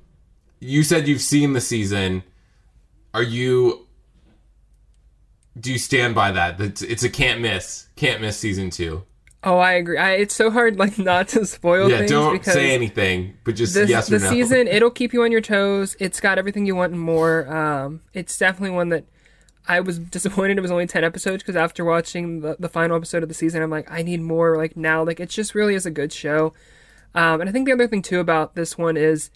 you 0.60 0.84
said 0.84 1.08
you've 1.08 1.22
seen 1.22 1.54
the 1.54 1.62
season 1.62 2.24
Are 3.14 3.24
you 3.24 3.88
do 5.60 5.72
you 5.72 5.80
stand 5.80 6.14
by 6.14 6.32
that? 6.32 6.62
It's, 6.62 6.82
it's 6.84 7.04
a 7.04 7.10
can't 7.10 7.42
miss, 7.42 7.88
can't 7.96 8.22
miss 8.22 8.38
season 8.38 8.70
two. 8.70 9.07
Oh, 9.44 9.58
I 9.58 9.74
agree. 9.74 9.98
I, 9.98 10.14
it's 10.14 10.36
so 10.36 10.50
hard, 10.50 10.78
like, 10.78 10.98
not 11.00 11.30
to 11.30 11.46
spoil 11.46 11.88
things. 11.88 11.92
Yeah, 11.92 11.98
things. 12.00 12.12
don't 12.12 12.46
say 12.46 12.74
anything, 12.74 13.38
but 13.44 13.56
just 13.56 13.74
This, 13.74 13.90
yes 13.90 14.08
the 14.08 14.18
or 14.18 14.20
no. 14.20 14.30
season, 14.30 14.68
it'll 14.68 14.90
keep 14.92 15.14
you 15.14 15.24
on 15.24 15.32
your 15.32 15.42
toes. 15.42 15.96
It's 16.00 16.20
got 16.20 16.38
everything 16.38 16.66
you 16.66 16.76
want 16.76 16.94
and 16.94 17.02
more. 17.02 17.48
Um, 17.54 18.02
it's 18.14 18.38
definitely 18.38 18.72
one 18.76 18.90
that 18.90 19.06
I 19.68 19.80
was 19.80 20.00
disappointed 20.00 20.58
it 20.58 20.62
was 20.62 20.72
only 20.72 20.88
10 20.88 21.04
episodes 21.04 21.44
because 21.44 21.56
after 21.56 21.86
watching 21.86 22.42
the, 22.42 22.56
the 22.60 22.70
final 22.70 22.96
episode 22.96 23.22
of 23.22 23.30
the 23.30 23.36
season, 23.36 23.62
I'm 23.62 23.70
like, 23.70 23.90
I 23.92 24.02
need 24.02 24.22
more, 24.22 24.58
like, 24.58 24.76
now. 24.76 25.04
Like, 25.04 25.20
it 25.20 25.30
just 25.30 25.54
really 25.54 25.76
is 25.76 25.86
a 25.86 25.92
good 25.92 26.12
show. 26.12 26.54
Um, 27.14 27.42
and 27.42 27.50
I 27.50 27.54
think 27.54 27.66
the 27.68 27.74
other 27.74 27.88
thing, 27.88 28.02
too, 28.02 28.20
about 28.20 28.56
this 28.56 28.78
one 28.78 28.98
is 28.98 29.30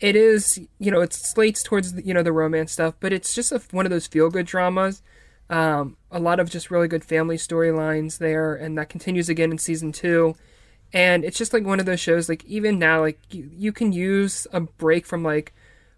it 0.00 0.14
is, 0.14 0.60
you 0.78 0.90
know, 0.90 1.00
it 1.00 1.12
slates 1.12 1.62
towards, 1.62 1.94
the, 1.94 2.04
you 2.04 2.12
know, 2.14 2.22
the 2.22 2.32
romance 2.32 2.72
stuff, 2.72 2.94
but 3.00 3.12
it's 3.12 3.34
just 3.34 3.50
a, 3.50 3.60
one 3.70 3.86
of 3.86 3.90
those 3.90 4.06
feel 4.06 4.30
good 4.30 4.46
dramas. 4.46 5.02
Um, 5.50 5.96
a 6.10 6.18
lot 6.20 6.40
of 6.40 6.50
just 6.50 6.70
really 6.70 6.88
good 6.88 7.04
family 7.04 7.36
storylines 7.36 8.18
there, 8.18 8.54
and 8.54 8.76
that 8.76 8.88
continues 8.88 9.28
again 9.28 9.50
in 9.50 9.58
season 9.58 9.92
two. 9.92 10.34
And 10.92 11.24
it's 11.24 11.38
just 11.38 11.52
like 11.52 11.64
one 11.64 11.80
of 11.80 11.86
those 11.86 12.00
shows, 12.00 12.28
like 12.28 12.44
even 12.44 12.78
now, 12.78 13.00
like 13.00 13.18
you, 13.30 13.50
you 13.52 13.72
can 13.72 13.92
use 13.92 14.46
a 14.52 14.60
break 14.60 15.06
from 15.06 15.22
like 15.22 15.52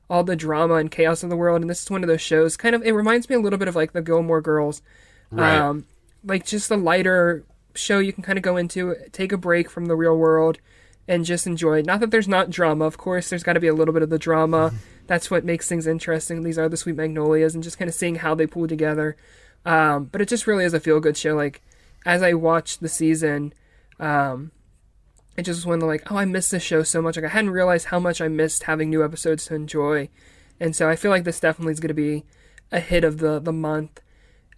all 0.08 0.24
the 0.24 0.34
drama 0.36 0.74
and 0.74 0.90
chaos 0.90 1.22
of 1.22 1.30
the 1.30 1.36
world, 1.36 1.60
and 1.60 1.70
this 1.70 1.82
is 1.82 1.90
one 1.90 2.02
of 2.02 2.08
those 2.08 2.20
shows. 2.20 2.56
Kind 2.56 2.74
of, 2.74 2.82
it 2.82 2.92
reminds 2.92 3.28
me 3.28 3.36
a 3.36 3.40
little 3.40 3.58
bit 3.58 3.68
of 3.68 3.76
like 3.76 3.92
the 3.92 4.02
Gilmore 4.02 4.40
Girls, 4.40 4.82
Right. 5.30 5.56
um, 5.56 5.84
like 6.24 6.44
just 6.44 6.70
a 6.70 6.76
lighter 6.76 7.44
show 7.74 8.00
you 8.00 8.12
can 8.12 8.24
kind 8.24 8.36
of 8.36 8.42
go 8.42 8.56
into, 8.56 8.96
take 9.12 9.30
a 9.30 9.36
break 9.36 9.70
from 9.70 9.86
the 9.86 9.94
real 9.94 10.16
world, 10.16 10.58
and 11.06 11.24
just 11.24 11.46
enjoy. 11.46 11.82
Not 11.82 12.00
that 12.00 12.10
there's 12.10 12.26
not 12.28 12.50
drama, 12.50 12.84
of 12.84 12.98
course. 12.98 13.30
There's 13.30 13.44
got 13.44 13.52
to 13.52 13.60
be 13.60 13.68
a 13.68 13.74
little 13.74 13.94
bit 13.94 14.02
of 14.02 14.10
the 14.10 14.18
drama. 14.18 14.72
That's 15.06 15.30
what 15.30 15.44
makes 15.44 15.68
things 15.68 15.86
interesting. 15.86 16.42
These 16.42 16.58
are 16.58 16.68
the 16.68 16.76
Sweet 16.76 16.96
Magnolias, 16.96 17.54
and 17.54 17.62
just 17.62 17.78
kind 17.78 17.88
of 17.88 17.94
seeing 17.94 18.16
how 18.16 18.34
they 18.34 18.46
pull 18.48 18.66
together. 18.66 19.16
Um, 19.64 20.04
but 20.04 20.20
it 20.20 20.28
just 20.28 20.46
really 20.46 20.64
is 20.64 20.74
a 20.74 20.80
feel 20.80 21.00
good 21.00 21.16
show. 21.16 21.34
Like 21.34 21.62
as 22.06 22.22
I 22.22 22.32
watched 22.32 22.80
the 22.80 22.88
season, 22.88 23.52
um, 23.98 24.52
it 25.36 25.42
just 25.42 25.58
was 25.58 25.66
one 25.66 25.74
of 25.74 25.80
the 25.80 25.86
like, 25.86 26.10
oh, 26.10 26.16
I 26.16 26.24
missed 26.24 26.50
this 26.50 26.62
show 26.62 26.82
so 26.82 27.00
much. 27.02 27.16
Like 27.16 27.24
I 27.24 27.28
hadn't 27.28 27.50
realized 27.50 27.86
how 27.86 28.00
much 28.00 28.20
I 28.20 28.28
missed 28.28 28.64
having 28.64 28.90
new 28.90 29.04
episodes 29.04 29.46
to 29.46 29.54
enjoy, 29.54 30.08
and 30.58 30.74
so 30.74 30.88
I 30.88 30.96
feel 30.96 31.10
like 31.10 31.24
this 31.24 31.40
definitely 31.40 31.72
is 31.72 31.80
going 31.80 31.88
to 31.88 31.94
be 31.94 32.24
a 32.72 32.80
hit 32.80 33.04
of 33.04 33.18
the 33.18 33.38
the 33.38 33.52
month. 33.52 34.00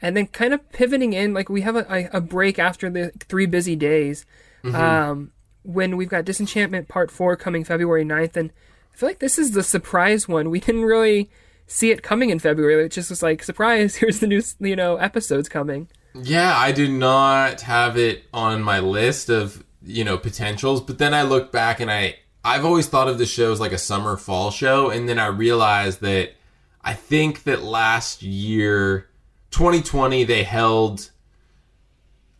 And 0.01 0.17
then 0.17 0.27
kind 0.27 0.53
of 0.53 0.73
pivoting 0.73 1.13
in, 1.13 1.33
like 1.33 1.49
we 1.49 1.61
have 1.61 1.77
a, 1.77 1.87
a, 1.89 2.17
a 2.17 2.21
break 2.21 2.59
after 2.59 2.91
the 2.91 3.13
three 3.29 3.47
busy 3.47 3.77
days, 3.77 4.27
um, 4.65 5.31
when 5.63 5.97
we've 5.97 6.09
got 6.09 6.25
Disenchantment 6.25 6.89
Part 6.89 7.11
Four 7.11 7.37
coming 7.37 7.63
February 7.63 8.05
9th, 8.05 8.37
and 8.37 8.53
I 8.93 8.97
feel 8.97 9.09
like 9.09 9.21
this 9.21 9.39
is 9.39 9.53
the 9.53 9.63
surprise 9.63 10.27
one. 10.27 10.51
We 10.51 10.59
didn't 10.59 10.83
really 10.83 11.31
see 11.73 11.91
it 11.91 12.03
coming 12.03 12.31
in 12.31 12.39
February. 12.39 12.85
It 12.85 12.93
just 12.93 13.11
was 13.11 13.23
like 13.23 13.43
surprise. 13.43 13.97
Here's 13.97 14.21
the 14.21 14.27
new 14.27 14.43
you 14.61 14.77
know 14.77 14.97
episodes 14.97 15.49
coming. 15.49 15.89
Yeah, 16.15 16.55
I 16.57 16.73
do 16.73 16.89
not 16.89 17.63
have 17.63 17.97
it 17.97 18.25
on 18.35 18.63
my 18.63 18.81
list 18.81 19.31
of, 19.31 19.65
you 19.83 20.05
know, 20.05 20.19
potentials, 20.19 20.83
but 20.83 20.99
then 20.99 21.15
I 21.15 21.23
look 21.23 21.51
back 21.51 21.81
and 21.81 21.91
I 21.91 22.17
I've 22.45 22.65
always 22.65 22.87
thought 22.87 23.09
of 23.09 23.19
the 23.19 23.27
show 23.27 23.53
as 23.53 23.61
like 23.61 23.73
a 23.73 23.79
summer 23.79 24.17
fall 24.17 24.51
show 24.51 24.91
and 24.91 25.09
then 25.09 25.19
I 25.19 25.27
realized 25.27 26.01
that 26.03 26.35
I 26.83 26.93
think 26.95 27.45
that 27.45 27.63
last 27.63 28.23
year 28.23 29.09
2020 29.53 30.25
they 30.25 30.43
held 30.43 31.11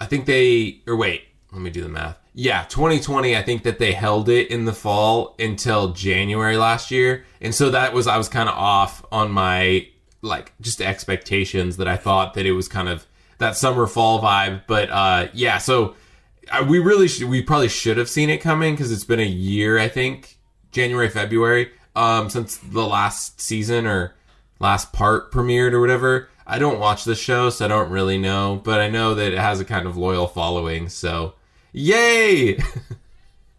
I 0.01 0.07
think 0.07 0.27
they 0.27 0.83
or 0.87 0.97
wait, 0.97 1.23
let 1.53 1.63
me 1.63 1.71
do 1.71 1.83
the 1.83 1.89
math. 1.89 2.19
Yeah, 2.35 2.65
2020 2.65 3.37
I 3.37 3.43
think 3.43 3.63
that 3.65 3.79
they 3.79 3.93
held 3.93 4.29
it 4.29 4.51
in 4.51 4.65
the 4.65 4.73
fall 4.73 5.35
until 5.39 5.93
January 5.93 6.57
last 6.57 6.91
year. 6.91 7.25
And 7.41 7.55
so 7.55 7.71
that 7.71 7.93
was 7.93 8.07
I 8.07 8.17
was 8.17 8.29
kind 8.29 8.49
of 8.49 8.55
off 8.57 9.05
on 9.13 9.31
my 9.31 9.87
like 10.23 10.53
just 10.61 10.81
expectations 10.81 11.77
that 11.77 11.89
I 11.89 11.97
thought 11.97 12.35
that 12.35 12.47
it 12.47 12.53
was 12.53 12.69
kind 12.69 12.89
of 12.89 13.07
that 13.39 13.57
summer 13.57 13.87
fall 13.87 14.23
vibe, 14.23 14.63
but 14.67 14.89
uh 14.91 15.29
yeah, 15.35 15.59
so 15.59 15.95
uh, 16.51 16.65
we 16.67 16.79
really 16.79 17.09
we 17.25 17.43
probably 17.43 17.69
should 17.69 17.99
have 17.99 18.09
seen 18.09 18.31
it 18.31 18.39
coming 18.39 18.77
cuz 18.77 18.91
it's 18.91 19.05
been 19.05 19.21
a 19.21 19.25
year 19.25 19.79
I 19.79 19.89
think, 19.89 20.39
January 20.71 21.11
February 21.11 21.71
um 21.95 22.31
since 22.31 22.57
the 22.57 22.87
last 22.87 23.43
season 23.43 23.87
or 23.87 24.15
last 24.59 24.93
part 24.93 25.31
premiered 25.33 25.73
or 25.73 25.81
whatever. 25.81 26.31
I 26.47 26.59
don't 26.59 26.81
watch 26.81 27.05
the 27.05 27.15
show, 27.15 27.51
so 27.51 27.67
I 27.67 27.69
don't 27.69 27.91
really 27.91 28.19
know, 28.19 28.61
but 28.65 28.81
I 28.81 28.89
know 28.89 29.15
that 29.15 29.33
it 29.33 29.39
has 29.39 29.61
a 29.61 29.65
kind 29.65 29.87
of 29.87 29.97
loyal 29.99 30.27
following, 30.27 30.89
so 30.89 31.35
yay! 31.73 32.59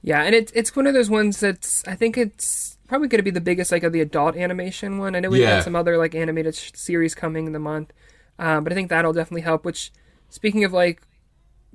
Yeah, 0.02 0.24
and 0.24 0.36
it's 0.36 0.52
it's 0.54 0.76
one 0.76 0.86
of 0.88 0.94
those 0.94 1.10
ones 1.10 1.40
that's 1.40 1.86
I 1.88 1.96
think 1.96 2.18
it's 2.18 2.78
probably 2.88 3.08
going 3.08 3.20
to 3.20 3.24
be 3.24 3.32
the 3.32 3.42
biggest 3.42 3.72
like 3.72 3.84
of 3.84 3.94
the 3.94 4.02
adult 4.02 4.36
animation 4.36 4.98
one. 4.98 5.16
I 5.16 5.20
know 5.22 5.30
we've 5.30 5.42
Yeah. 5.42 5.58
got 5.58 5.64
some 5.64 5.76
other 5.76 5.98
like 5.98 6.14
animated 6.14 6.56
sh- 6.56 6.72
series 6.76 7.16
coming 7.16 7.48
in 7.48 7.54
the 7.54 7.60
month, 7.60 7.94
um, 8.38 8.64
but 8.64 8.74
I 8.74 8.76
think 8.76 8.90
that'll 8.90 9.14
definitely 9.14 9.42
help. 9.42 9.64
Which, 9.66 9.92
speaking 10.30 10.64
of 10.64 10.74
like 10.74 11.02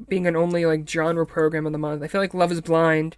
being 0.09 0.27
an 0.27 0.37
only 0.37 0.67
like 0.67 0.89
genre 0.89 1.27
program 1.27 1.67
of 1.67 1.73
the 1.73 1.79
month, 1.79 2.03
I 2.03 2.09
feel 2.09 2.21
like 2.21 2.35
Love 2.35 2.53
Is 2.53 2.61
Blind 2.61 3.17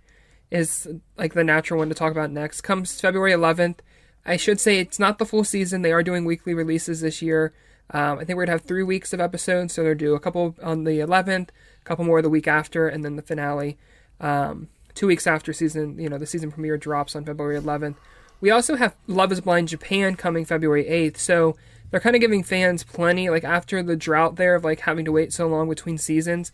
is 0.50 0.87
like 1.19 1.35
the 1.35 1.45
natural 1.45 1.79
one 1.79 1.89
to 1.89 1.95
talk 1.95 2.12
about 2.12 2.31
next. 2.31 2.61
Comes 2.62 3.00
February 3.00 3.33
11th. 3.33 3.79
I 4.25 4.37
should 4.37 4.61
say 4.61 4.79
it's 4.79 4.99
not 4.99 5.19
the 5.19 5.27
full 5.27 5.45
season. 5.45 5.83
They 5.83 5.93
are 5.93 6.03
doing 6.03 6.25
weekly 6.25 6.55
releases 6.55 7.00
this 7.00 7.21
year. 7.23 7.53
Um, 7.92 8.18
I 8.18 8.25
think 8.25 8.37
we're 8.37 8.47
gonna 8.47 8.59
have 8.59 8.62
three 8.62 8.82
weeks 8.82 9.12
of 9.12 9.20
episodes, 9.20 9.75
so 9.75 9.82
they'll 9.82 9.94
do 9.94 10.14
a 10.14 10.20
couple 10.20 10.54
on 10.62 10.85
the 10.85 11.00
11th, 11.00 11.49
a 11.49 11.85
couple 11.85 12.04
more 12.04 12.23
the 12.23 12.30
week 12.30 12.47
after, 12.47 12.88
and 12.88 13.04
then 13.04 13.16
the 13.16 13.23
finale 13.23 13.76
um, 14.20 14.68
two 14.94 15.06
weeks 15.06 15.26
after 15.26 15.52
season, 15.52 15.99
you 15.99 16.09
know, 16.09 16.18
the 16.18 16.26
season 16.26 16.50
premiere 16.50 16.76
drops 16.76 17.16
on 17.16 17.25
February 17.25 17.61
11th. 17.61 17.97
We 18.40 18.50
also 18.50 18.76
have 18.76 18.94
Love 19.06 19.32
Is 19.32 19.40
Blind 19.40 19.68
Japan 19.68 20.14
coming 20.14 20.44
February 20.44 20.85
8th, 20.85 21.18
so 21.18 21.56
they're 21.90 22.00
kind 22.00 22.16
of 22.16 22.20
giving 22.20 22.42
fans 22.42 22.85
plenty. 22.85 23.28
Like 23.28 23.44
after 23.44 23.82
the 23.82 23.97
drought 23.97 24.37
there 24.37 24.54
of 24.54 24.64
like 24.64 24.80
having 24.80 25.04
to 25.04 25.12
wait 25.12 25.32
so 25.32 25.47
long 25.47 25.68
between 25.68 25.99
seasons, 25.99 26.52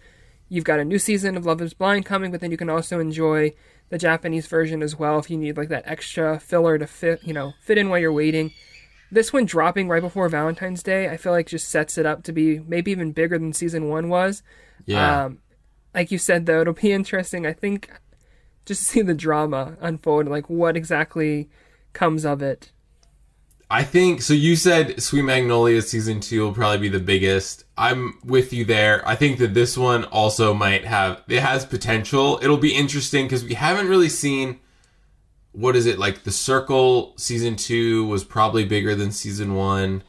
you've 0.48 0.64
got 0.64 0.80
a 0.80 0.84
new 0.84 0.98
season 0.98 1.36
of 1.36 1.44
Love 1.44 1.60
Is 1.60 1.74
Blind 1.74 2.06
coming, 2.06 2.30
but 2.30 2.40
then 2.40 2.50
you 2.50 2.56
can 2.56 2.70
also 2.70 2.98
enjoy 2.98 3.52
the 3.88 3.98
Japanese 3.98 4.46
version 4.46 4.82
as 4.82 4.98
well 4.98 5.18
if 5.18 5.30
you 5.30 5.36
need 5.36 5.56
like 5.56 5.68
that 5.68 5.86
extra 5.86 6.40
filler 6.40 6.78
to 6.78 6.86
fit, 6.86 7.22
you 7.22 7.32
know, 7.32 7.54
fit 7.60 7.78
in 7.78 7.88
while 7.88 7.98
you're 7.98 8.12
waiting. 8.12 8.52
This 9.10 9.32
one 9.32 9.44
dropping 9.44 9.88
right 9.88 10.02
before 10.02 10.28
Valentine's 10.28 10.82
Day, 10.82 11.08
I 11.08 11.16
feel 11.16 11.32
like 11.32 11.46
just 11.46 11.68
sets 11.68 11.96
it 11.96 12.06
up 12.06 12.24
to 12.24 12.32
be 12.32 12.58
maybe 12.60 12.90
even 12.90 13.12
bigger 13.12 13.38
than 13.38 13.52
season 13.52 13.88
one 13.88 14.08
was. 14.08 14.42
Yeah. 14.84 15.24
Um, 15.24 15.38
like 15.94 16.10
you 16.10 16.18
said, 16.18 16.46
though, 16.46 16.60
it'll 16.60 16.74
be 16.74 16.92
interesting. 16.92 17.46
I 17.46 17.52
think 17.52 17.90
just 18.66 18.82
to 18.82 18.88
see 18.88 19.02
the 19.02 19.14
drama 19.14 19.76
unfold, 19.80 20.28
like 20.28 20.50
what 20.50 20.76
exactly 20.76 21.48
comes 21.92 22.24
of 22.24 22.42
it. 22.42 22.72
I 23.68 23.82
think 23.82 24.22
so. 24.22 24.32
You 24.32 24.54
said 24.54 25.02
Sweet 25.02 25.22
Magnolia 25.22 25.82
season 25.82 26.20
two 26.20 26.42
will 26.42 26.52
probably 26.52 26.78
be 26.78 26.88
the 26.88 27.00
biggest. 27.00 27.64
I'm 27.76 28.18
with 28.24 28.52
you 28.52 28.64
there. 28.64 29.06
I 29.08 29.16
think 29.16 29.38
that 29.38 29.54
this 29.54 29.76
one 29.76 30.04
also 30.04 30.54
might 30.54 30.84
have 30.84 31.24
it 31.26 31.40
has 31.40 31.64
potential. 31.64 32.38
It'll 32.42 32.58
be 32.58 32.74
interesting 32.74 33.24
because 33.24 33.44
we 33.44 33.54
haven't 33.54 33.88
really 33.88 34.08
seen 34.08 34.60
what 35.56 35.74
is 35.74 35.86
it 35.86 35.98
like. 35.98 36.24
The 36.24 36.30
Circle 36.30 37.14
season 37.16 37.56
two 37.56 38.04
was 38.06 38.24
probably 38.24 38.66
bigger 38.66 38.94
than 38.94 39.10
season 39.10 39.54
one. 39.54 40.02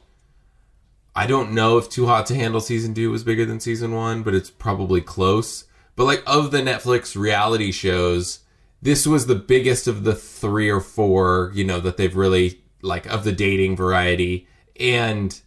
I 1.15 1.25
don't 1.25 1.53
know 1.53 1.77
if 1.77 1.89
Too 1.89 2.05
Hot 2.05 2.25
to 2.25 2.35
Handle 2.35 2.59
season 2.59 2.93
two 2.93 3.09
was 3.09 3.23
bigger 3.23 3.45
than 3.45 3.61
season 3.61 3.95
one, 3.95 4.23
but 4.23 4.35
it's 4.35 4.49
probably 4.49 4.99
close. 4.99 5.63
But 5.95 6.03
like 6.03 6.21
of 6.27 6.51
the 6.51 6.59
Netflix 6.59 7.15
reality 7.15 7.71
shows, 7.71 8.39
this 8.81 9.07
was 9.07 9.25
the 9.25 9.35
biggest 9.35 9.87
of 9.87 10.03
the 10.03 10.13
three 10.13 10.69
or 10.69 10.81
four, 10.81 11.51
you 11.55 11.63
know, 11.63 11.79
that 11.79 11.95
they've 11.95 12.15
really 12.15 12.61
like 12.81 13.05
of 13.05 13.23
the 13.23 13.31
dating 13.31 13.77
variety. 13.77 14.47
And 14.77 15.39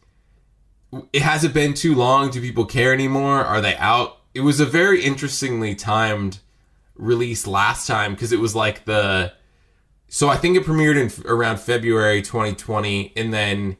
it 1.13 1.21
hasn't 1.21 1.53
been 1.53 1.75
too 1.75 1.95
long. 1.95 2.31
Do 2.31 2.41
people 2.41 2.65
care 2.65 2.95
anymore? 2.95 3.45
Are 3.45 3.61
they 3.61 3.77
out? 3.77 4.17
It 4.33 4.41
was 4.41 4.61
a 4.61 4.67
very 4.67 5.05
interestingly 5.05 5.75
timed 5.75 6.39
release 6.97 7.47
last 7.47 7.87
time 7.87 8.15
because 8.15 8.33
it 8.33 8.41
was 8.41 8.57
like 8.57 8.87
the. 8.87 9.35
So 10.11 10.29
I 10.29 10.37
think 10.37 10.59
it 10.59 10.65
premiered 10.65 10.97
in 10.97 11.27
around 11.27 11.61
February 11.61 12.21
2020, 12.21 13.15
and 13.17 13.33
then 13.33 13.79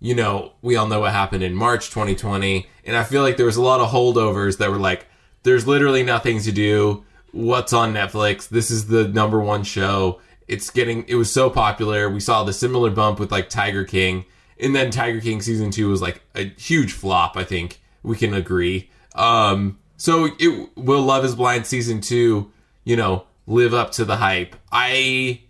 you 0.00 0.14
know, 0.14 0.52
we 0.62 0.76
all 0.76 0.86
know 0.86 1.00
what 1.00 1.12
happened 1.12 1.42
in 1.42 1.54
March 1.54 1.90
2020. 1.90 2.66
And 2.84 2.96
I 2.96 3.04
feel 3.04 3.22
like 3.22 3.36
there 3.36 3.46
was 3.46 3.56
a 3.56 3.62
lot 3.62 3.80
of 3.80 3.90
holdovers 3.90 4.58
that 4.58 4.70
were 4.70 4.78
like, 4.78 5.06
there's 5.42 5.66
literally 5.66 6.02
nothing 6.02 6.40
to 6.40 6.52
do. 6.52 7.04
What's 7.32 7.72
on 7.72 7.94
Netflix? 7.94 8.48
This 8.48 8.70
is 8.70 8.88
the 8.88 9.08
number 9.08 9.40
one 9.40 9.64
show. 9.64 10.20
It's 10.48 10.70
getting, 10.70 11.04
it 11.08 11.14
was 11.16 11.32
so 11.32 11.50
popular. 11.50 12.08
We 12.08 12.20
saw 12.20 12.44
the 12.44 12.52
similar 12.52 12.90
bump 12.90 13.18
with 13.18 13.32
like 13.32 13.48
Tiger 13.48 13.84
King. 13.84 14.24
And 14.60 14.74
then 14.74 14.90
Tiger 14.90 15.20
King 15.20 15.40
season 15.40 15.70
two 15.70 15.88
was 15.88 16.02
like 16.02 16.20
a 16.34 16.44
huge 16.44 16.92
flop, 16.92 17.36
I 17.36 17.44
think 17.44 17.80
we 18.02 18.16
can 18.16 18.32
agree. 18.32 18.90
Um, 19.14 19.78
so 19.96 20.28
it 20.38 20.70
will 20.76 21.02
Love 21.02 21.24
is 21.24 21.34
Blind 21.34 21.66
season 21.66 22.00
two, 22.00 22.52
you 22.84 22.96
know, 22.96 23.24
live 23.46 23.74
up 23.74 23.92
to 23.92 24.04
the 24.04 24.16
hype. 24.16 24.56
I, 24.70 25.40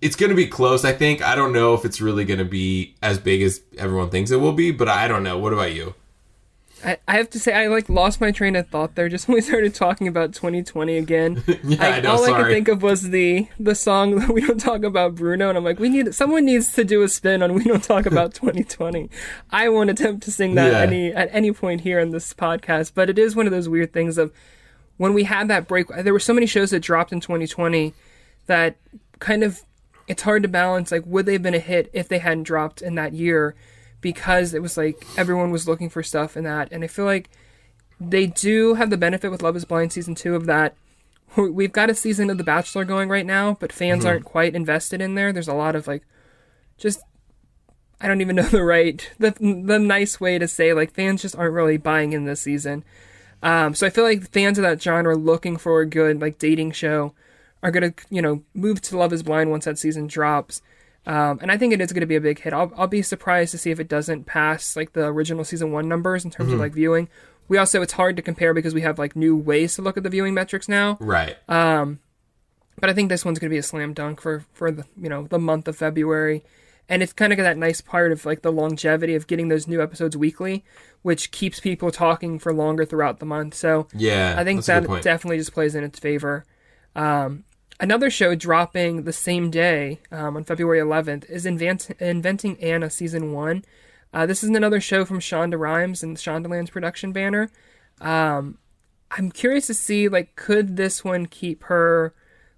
it's 0.00 0.16
going 0.16 0.30
to 0.30 0.36
be 0.36 0.46
close, 0.46 0.84
I 0.84 0.92
think. 0.92 1.22
I 1.22 1.34
don't 1.34 1.52
know 1.52 1.74
if 1.74 1.84
it's 1.84 2.00
really 2.00 2.24
going 2.24 2.38
to 2.38 2.44
be 2.44 2.94
as 3.02 3.18
big 3.18 3.42
as 3.42 3.60
everyone 3.76 4.10
thinks 4.10 4.30
it 4.30 4.36
will 4.40 4.52
be, 4.52 4.70
but 4.70 4.88
I 4.88 5.08
don't 5.08 5.22
know. 5.22 5.38
What 5.38 5.52
about 5.52 5.72
you? 5.74 5.94
I, 6.84 6.96
I 7.08 7.16
have 7.16 7.28
to 7.30 7.40
say 7.40 7.52
I 7.52 7.66
like 7.66 7.88
lost 7.88 8.20
my 8.20 8.30
train 8.30 8.54
of 8.54 8.68
thought 8.68 8.94
there 8.94 9.08
just 9.14 9.26
when 9.26 9.34
we 9.34 9.40
started 9.40 9.74
talking 9.74 10.06
about 10.06 10.32
2020 10.34 10.96
again. 10.96 11.42
Yeah, 11.64 11.84
I 11.96 12.00
know, 12.00 12.12
all 12.12 12.22
I 12.22 12.26
sorry. 12.28 12.42
could 12.44 12.52
think 12.52 12.68
of 12.68 12.82
was 12.82 13.10
the 13.10 13.48
the 13.58 13.74
song 13.74 14.14
that 14.20 14.28
we 14.30 14.40
don't 14.42 14.60
talk 14.60 14.84
about 14.84 15.16
Bruno, 15.16 15.48
and 15.48 15.58
I'm 15.58 15.64
like, 15.64 15.80
we 15.80 15.88
need 15.88 16.14
someone 16.14 16.44
needs 16.44 16.72
to 16.74 16.84
do 16.84 17.02
a 17.02 17.08
spin 17.08 17.42
on 17.42 17.54
we 17.54 17.64
don't 17.64 17.82
talk 17.82 18.06
about 18.12 18.32
2020. 18.34 19.10
I 19.50 19.68
won't 19.68 19.90
attempt 19.90 20.22
to 20.24 20.30
sing 20.30 20.54
that 20.54 20.70
Yeah. 20.72 20.78
any 20.82 21.12
at 21.12 21.28
any 21.32 21.50
point 21.50 21.80
here 21.80 21.98
in 21.98 22.10
this 22.10 22.32
podcast, 22.32 22.92
but 22.94 23.10
it 23.10 23.18
is 23.18 23.34
one 23.34 23.46
of 23.46 23.52
those 23.52 23.68
weird 23.68 23.92
things 23.92 24.16
of 24.16 24.32
when 24.98 25.12
we 25.14 25.24
had 25.24 25.48
that 25.48 25.66
break. 25.66 25.88
There 25.88 26.12
were 26.12 26.20
so 26.20 26.32
many 26.32 26.46
shows 26.46 26.70
that 26.70 26.78
dropped 26.80 27.10
in 27.12 27.18
2020 27.18 27.92
that 28.46 28.76
kind 29.18 29.42
of 29.42 29.62
it's 30.08 30.22
hard 30.22 30.42
to 30.42 30.48
balance 30.48 30.90
like 30.90 31.04
would 31.06 31.26
they 31.26 31.34
have 31.34 31.42
been 31.42 31.54
a 31.54 31.60
hit 31.60 31.90
if 31.92 32.08
they 32.08 32.18
hadn't 32.18 32.44
dropped 32.44 32.82
in 32.82 32.94
that 32.96 33.12
year 33.12 33.54
because 34.00 34.54
it 34.54 34.62
was 34.62 34.76
like 34.76 35.04
everyone 35.16 35.50
was 35.50 35.68
looking 35.68 35.90
for 35.90 36.02
stuff 36.02 36.36
in 36.36 36.44
that. 36.44 36.68
And 36.72 36.82
i 36.82 36.86
feel 36.86 37.04
like 37.04 37.30
they 38.00 38.26
do 38.26 38.74
have 38.74 38.90
the 38.90 38.96
benefit 38.96 39.30
with 39.30 39.42
love 39.42 39.56
is 39.56 39.64
blind 39.64 39.92
season 39.92 40.14
2 40.14 40.34
of 40.34 40.46
that. 40.46 40.74
We've 41.36 41.72
got 41.72 41.90
a 41.90 41.94
season 41.94 42.30
of 42.30 42.38
the 42.38 42.44
bachelor 42.44 42.84
going 42.84 43.08
right 43.08 43.26
now 43.26 43.56
but 43.60 43.72
fans 43.72 44.04
aren't 44.04 44.24
quite 44.24 44.54
invested 44.54 45.00
in 45.00 45.14
there. 45.14 45.32
There's 45.32 45.48
a 45.48 45.54
lot 45.54 45.76
of 45.76 45.86
like 45.86 46.02
just 46.78 47.00
i 48.00 48.06
don't 48.06 48.20
even 48.20 48.36
know 48.36 48.42
the 48.44 48.62
right 48.62 49.10
the 49.18 49.32
the 49.40 49.78
nice 49.78 50.20
way 50.20 50.38
to 50.38 50.46
say 50.46 50.72
like 50.72 50.94
fans 50.94 51.22
just 51.22 51.36
aren't 51.36 51.54
really 51.54 51.76
buying 51.76 52.12
in 52.12 52.24
this 52.24 52.40
season. 52.40 52.82
Um, 53.40 53.74
so 53.74 53.86
I 53.86 53.90
feel 53.90 54.02
like 54.02 54.30
fans 54.32 54.58
of 54.58 54.62
that 54.62 54.82
genre 54.82 55.14
looking 55.14 55.58
for 55.58 55.80
a 55.80 55.86
good 55.86 56.20
like 56.20 56.38
dating 56.38 56.72
show 56.72 57.14
are 57.62 57.70
gonna 57.70 57.94
you 58.10 58.22
know 58.22 58.42
move 58.54 58.80
to 58.82 58.96
Love 58.98 59.12
Is 59.12 59.22
Blind 59.22 59.50
once 59.50 59.64
that 59.64 59.78
season 59.78 60.06
drops. 60.06 60.62
Um, 61.06 61.38
and 61.40 61.50
I 61.50 61.56
think 61.56 61.72
it 61.72 61.80
is 61.80 61.92
going 61.92 62.02
to 62.02 62.06
be 62.06 62.16
a 62.16 62.20
big 62.20 62.40
hit. 62.40 62.52
I'll, 62.52 62.70
I'll 62.76 62.86
be 62.86 63.00
surprised 63.00 63.52
to 63.52 63.58
see 63.58 63.70
if 63.70 63.80
it 63.80 63.88
doesn't 63.88 64.24
pass 64.24 64.76
like 64.76 64.92
the 64.92 65.06
original 65.06 65.42
season 65.42 65.72
one 65.72 65.88
numbers 65.88 66.22
in 66.22 66.30
terms 66.30 66.52
of 66.52 66.58
like 66.58 66.74
viewing. 66.74 67.08
We 67.46 67.56
also 67.56 67.80
it's 67.80 67.94
hard 67.94 68.16
to 68.16 68.22
compare 68.22 68.52
because 68.52 68.74
we 68.74 68.82
have 68.82 68.98
like 68.98 69.16
new 69.16 69.34
ways 69.34 69.74
to 69.76 69.82
look 69.82 69.96
at 69.96 70.02
the 70.02 70.10
viewing 70.10 70.34
metrics 70.34 70.68
now. 70.68 70.98
Right. 71.00 71.36
Um, 71.48 72.00
But 72.78 72.90
I 72.90 72.92
think 72.92 73.08
this 73.08 73.24
one's 73.24 73.38
going 73.38 73.48
to 73.48 73.54
be 73.54 73.58
a 73.58 73.62
slam 73.62 73.94
dunk 73.94 74.20
for 74.20 74.44
for 74.52 74.70
the 74.70 74.84
you 75.00 75.08
know 75.08 75.26
the 75.28 75.38
month 75.38 75.66
of 75.66 75.76
February, 75.76 76.44
and 76.88 77.02
it's 77.02 77.12
kind 77.12 77.32
of 77.32 77.36
got 77.38 77.44
that 77.44 77.56
nice 77.56 77.80
part 77.80 78.12
of 78.12 78.26
like 78.26 78.42
the 78.42 78.52
longevity 78.52 79.14
of 79.14 79.26
getting 79.26 79.48
those 79.48 79.66
new 79.66 79.80
episodes 79.82 80.16
weekly, 80.16 80.62
which 81.02 81.30
keeps 81.30 81.58
people 81.58 81.90
talking 81.90 82.38
for 82.38 82.52
longer 82.52 82.84
throughout 82.84 83.18
the 83.18 83.26
month. 83.26 83.54
So 83.54 83.88
yeah. 83.94 84.34
I 84.36 84.44
think 84.44 84.58
that's 84.64 84.68
a 84.68 84.86
good 84.86 84.96
that 84.98 85.02
definitely 85.02 85.38
just 85.38 85.54
plays 85.54 85.74
in 85.74 85.84
its 85.84 85.98
favor. 85.98 86.44
Um, 86.94 87.44
another 87.80 88.10
show 88.10 88.34
dropping 88.34 89.04
the 89.04 89.12
same 89.12 89.50
day 89.50 90.00
um, 90.10 90.36
on 90.36 90.44
February 90.44 90.80
11th 90.80 91.28
is 91.30 91.46
Invent- 91.46 91.90
Inventing 92.00 92.62
Anna 92.62 92.90
season 92.90 93.32
one. 93.32 93.64
Uh, 94.12 94.26
this 94.26 94.42
is 94.42 94.50
another 94.50 94.80
show 94.80 95.04
from 95.04 95.20
Shonda 95.20 95.58
Rhimes 95.58 96.02
and 96.02 96.16
Shondaland's 96.16 96.70
production 96.70 97.12
banner. 97.12 97.50
Um, 98.00 98.58
I'm 99.10 99.30
curious 99.30 99.66
to 99.68 99.74
see 99.74 100.08
like 100.08 100.36
could 100.36 100.76
this 100.76 101.04
one 101.04 101.26
keep 101.26 101.64
her 101.64 102.14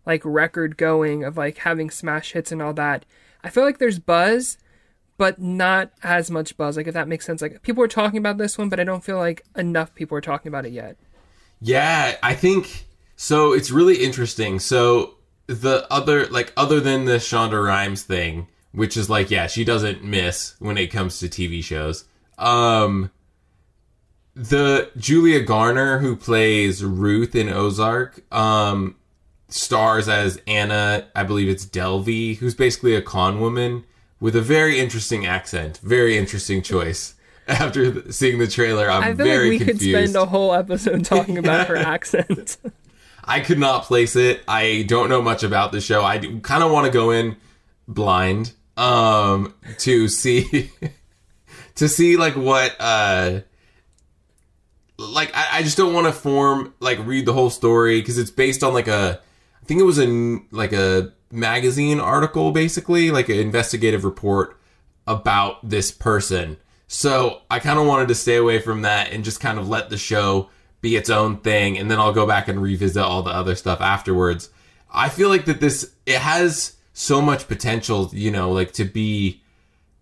like 0.07 0.23
record 0.25 0.77
going 0.77 1.25
of 1.25 1.37
like 1.37 1.59
having 1.59 1.91
smash 1.91 2.33
hits 2.33 2.53
and 2.53 2.63
all 2.63 2.75
that. 2.75 3.05
I 3.43 3.51
feel 3.51 3.65
like 3.65 3.79
there's 3.79 3.99
buzz, 3.99 4.59
but 5.17 5.41
not 5.41 5.93
as 6.03 6.31
much 6.31 6.57
buzz. 6.57 6.77
Like 6.77 6.87
if 6.87 6.95
that 6.95 7.09
makes 7.09 7.27
sense. 7.27 7.43
Like 7.43 7.63
people 7.63 7.83
are 7.83 7.89
talking 7.89 8.19
about 8.19 8.39
this 8.39 8.57
one, 8.57 8.69
but 8.69 8.81
I 8.81 8.85
don't 8.85 9.05
feel 9.05 9.19
like 9.19 9.45
enough 9.57 9.95
people 9.95 10.17
are 10.17 10.23
talking 10.23 10.49
about 10.49 10.67
it 10.67 10.73
yet. 10.73 10.97
Yeah, 11.61 12.17
I 12.23 12.35
think 12.35 12.87
so. 13.21 13.53
It's 13.53 13.71
really 13.71 13.97
interesting. 14.03 14.59
So 14.59 15.15
the 15.47 15.87
other, 15.91 16.27
like, 16.29 16.53
other 16.57 16.81
than 16.81 17.05
the 17.05 17.17
Shonda 17.17 17.63
Rhimes 17.65 18.03
thing, 18.03 18.47
which 18.73 18.97
is 18.97 19.11
like, 19.11 19.31
yeah, 19.31 19.47
she 19.47 19.65
doesn't 19.65 20.05
miss 20.05 20.55
when 20.59 20.79
it 20.79 20.89
comes 20.89 21.19
to 21.19 21.29
TV 21.29 21.63
shows. 21.63 22.05
Um, 22.39 23.11
the 24.35 24.91
Julia 24.97 25.41
Garner 25.41 25.99
who 25.99 26.17
plays 26.17 26.85
Ruth 26.85 27.35
in 27.35 27.49
Ozark, 27.49 28.23
um, 28.33 28.97
stars 29.49 30.09
as 30.09 30.41
Anna. 30.47 31.07
I 31.15 31.25
believe 31.25 31.49
it's 31.49 31.67
Delvey, 31.67 32.39
who's 32.39 32.55
basically 32.55 32.95
a 32.95 33.03
con 33.03 33.41
woman 33.41 33.85
with 34.21 34.37
a 34.37 34.41
very 34.41 34.79
interesting 34.79 35.27
accent. 35.27 35.79
Very 35.83 36.17
interesting 36.17 36.63
choice. 36.63 37.15
After 37.49 38.13
seeing 38.13 38.39
the 38.39 38.47
trailer, 38.47 38.89
I'm 38.89 39.03
I 39.03 39.15
feel 39.15 39.27
very 39.27 39.51
like 39.51 39.61
we 39.61 39.67
confused. 39.67 39.81
could 39.81 40.11
spend 40.11 40.17
a 40.17 40.27
whole 40.27 40.55
episode 40.55 41.05
talking 41.05 41.37
about 41.37 41.67
her 41.67 41.77
accent. 41.95 42.57
I 43.25 43.41
could 43.41 43.59
not 43.59 43.85
place 43.85 44.17
it. 44.17 44.43
I 44.49 44.85
don't 44.89 45.09
know 45.09 45.23
much 45.23 45.43
about 45.43 45.73
the 45.73 45.81
show. 45.81 46.05
I 46.05 46.19
kind 46.19 46.63
of 46.63 46.71
want 46.71 46.87
to 46.87 46.93
go 46.93 47.11
in 47.11 47.37
blind 47.89 48.53
um 48.77 49.53
to 49.79 50.09
see 50.09 50.71
to 51.75 51.89
see 51.89 52.17
like 52.17 52.37
what 52.37 52.75
uh 52.79 53.41
like 54.97 55.35
I, 55.35 55.59
I 55.59 55.63
just 55.63 55.77
don't 55.77 55.93
want 55.93 56.07
to 56.07 56.13
form 56.13 56.75
like 56.81 56.99
read 57.05 57.27
the 57.27 57.33
whole 57.33 57.51
story 57.51 58.01
because 58.01 58.19
it's 58.19 58.31
based 58.31 58.63
on 58.63 58.75
like 58.75 58.89
a 58.89 59.21
I 59.63 59.67
think 59.67 59.81
it 59.81 59.85
was 59.85 59.99
a 59.99 60.05
n- 60.05 60.47
like 60.51 60.73
a 60.73 61.13
magazine 61.31 62.01
article 62.01 62.53
basically 62.53 63.11
like 63.11 63.29
an 63.29 63.39
investigative 63.39 64.05
report 64.05 64.59
about 65.07 65.69
this 65.69 65.91
person. 65.91 66.57
So 66.87 67.43
I 67.51 67.59
kind 67.61 67.79
of 67.79 67.87
wanted 67.87 68.09
to 68.09 68.15
stay 68.15 68.37
away 68.37 68.59
from 68.61 68.83
that 68.83 69.13
and 69.13 69.25
just 69.25 69.41
kind 69.41 69.59
of 69.59 69.69
let 69.69 69.91
the 69.91 69.97
show 69.97 70.51
be 70.81 70.97
its 70.97 71.11
own 71.11 71.39
thing, 71.39 71.79
and 71.79 71.91
then 71.91 71.99
I'll 71.99 72.13
go 72.13 72.27
back 72.27 72.49
and 72.49 72.61
revisit 72.61 73.03
all 73.03 73.23
the 73.23 73.31
other 73.31 73.55
stuff 73.55 73.81
afterwards. 73.81 74.51
I 74.91 75.09
feel 75.09 75.29
like 75.29 75.45
that 75.45 75.61
this 75.61 75.93
it 76.07 76.19
has 76.19 76.77
so 76.93 77.21
much 77.21 77.49
potential, 77.49 78.11
you 78.13 78.31
know, 78.31 78.51
like 78.51 78.73
to 78.73 78.85
be 78.85 79.43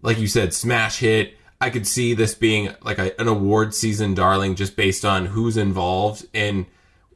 like 0.02 0.18
you 0.18 0.28
said, 0.28 0.54
smash 0.54 0.98
hit. 0.98 1.34
I 1.60 1.70
could 1.70 1.86
see 1.86 2.14
this 2.14 2.34
being 2.34 2.74
like 2.82 2.98
a, 2.98 3.20
an 3.20 3.26
award 3.26 3.74
season 3.74 4.14
darling 4.14 4.54
just 4.54 4.76
based 4.76 5.04
on 5.04 5.26
who's 5.26 5.56
involved. 5.56 6.26
And 6.32 6.66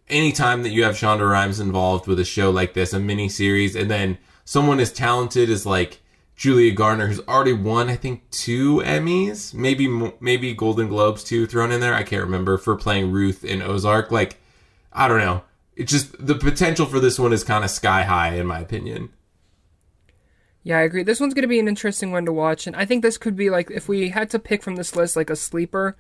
anytime 0.09 0.63
that 0.65 0.71
you 0.71 0.83
have 0.85 0.97
Shonda 0.97 1.29
Rhimes 1.31 1.61
involved 1.61 2.07
with 2.07 2.19
a 2.19 2.25
show 2.25 2.51
like 2.51 2.75
this, 2.75 2.93
a 2.93 2.99
mini 2.99 3.29
series, 3.29 3.77
and 3.77 3.91
then 3.91 4.19
someone 4.45 4.81
as 4.81 4.93
talented 4.93 5.49
as 5.49 5.65
like 5.65 6.02
Julia 6.37 6.73
Garner, 6.73 7.07
who's 7.07 7.21
already 7.21 7.53
won, 7.53 7.89
I 7.89 7.97
think, 7.97 8.29
two 8.31 8.79
Emmys, 8.79 9.55
maybe 9.55 9.87
maybe 10.21 10.55
Golden 10.55 10.89
Globes 10.89 11.23
too, 11.23 11.47
thrown 11.47 11.73
in 11.73 11.81
there. 11.81 11.95
I 11.95 12.03
can't 12.03 12.25
remember 12.25 12.59
for 12.59 12.75
playing 12.75 13.13
Ruth 13.13 13.45
in 13.45 13.63
Ozark. 13.63 14.11
Like, 14.11 14.39
I 14.93 15.09
don't 15.09 15.19
know. 15.21 15.43
It's 15.77 15.93
just 15.93 16.25
the 16.25 16.35
potential 16.35 16.87
for 16.87 17.01
this 17.01 17.19
one 17.19 17.33
is 17.33 17.45
kind 17.45 17.65
of 17.65 17.71
sky 17.71 18.03
high, 18.03 18.35
in 18.35 18.47
my 18.47 18.61
opinion. 18.61 19.11
yeah, 20.63 20.79
I 20.79 20.83
agree. 20.83 21.03
This 21.03 21.21
one's 21.21 21.35
going 21.35 21.43
to 21.43 21.49
be 21.49 21.61
an 21.61 21.69
interesting 21.69 22.13
one 22.13 22.25
to 22.27 22.33
watch, 22.33 22.67
and 22.67 22.77
I 22.77 22.85
think 22.85 23.03
this 23.03 23.19
could 23.19 23.37
be 23.37 23.51
like 23.51 23.71
if 23.71 23.89
we 23.89 24.11
had 24.11 24.31
to 24.31 24.39
pick 24.39 24.63
from 24.63 24.77
this 24.77 24.97
list 24.97 25.17
like 25.17 25.31
a 25.31 25.37
sleeper. 25.37 25.97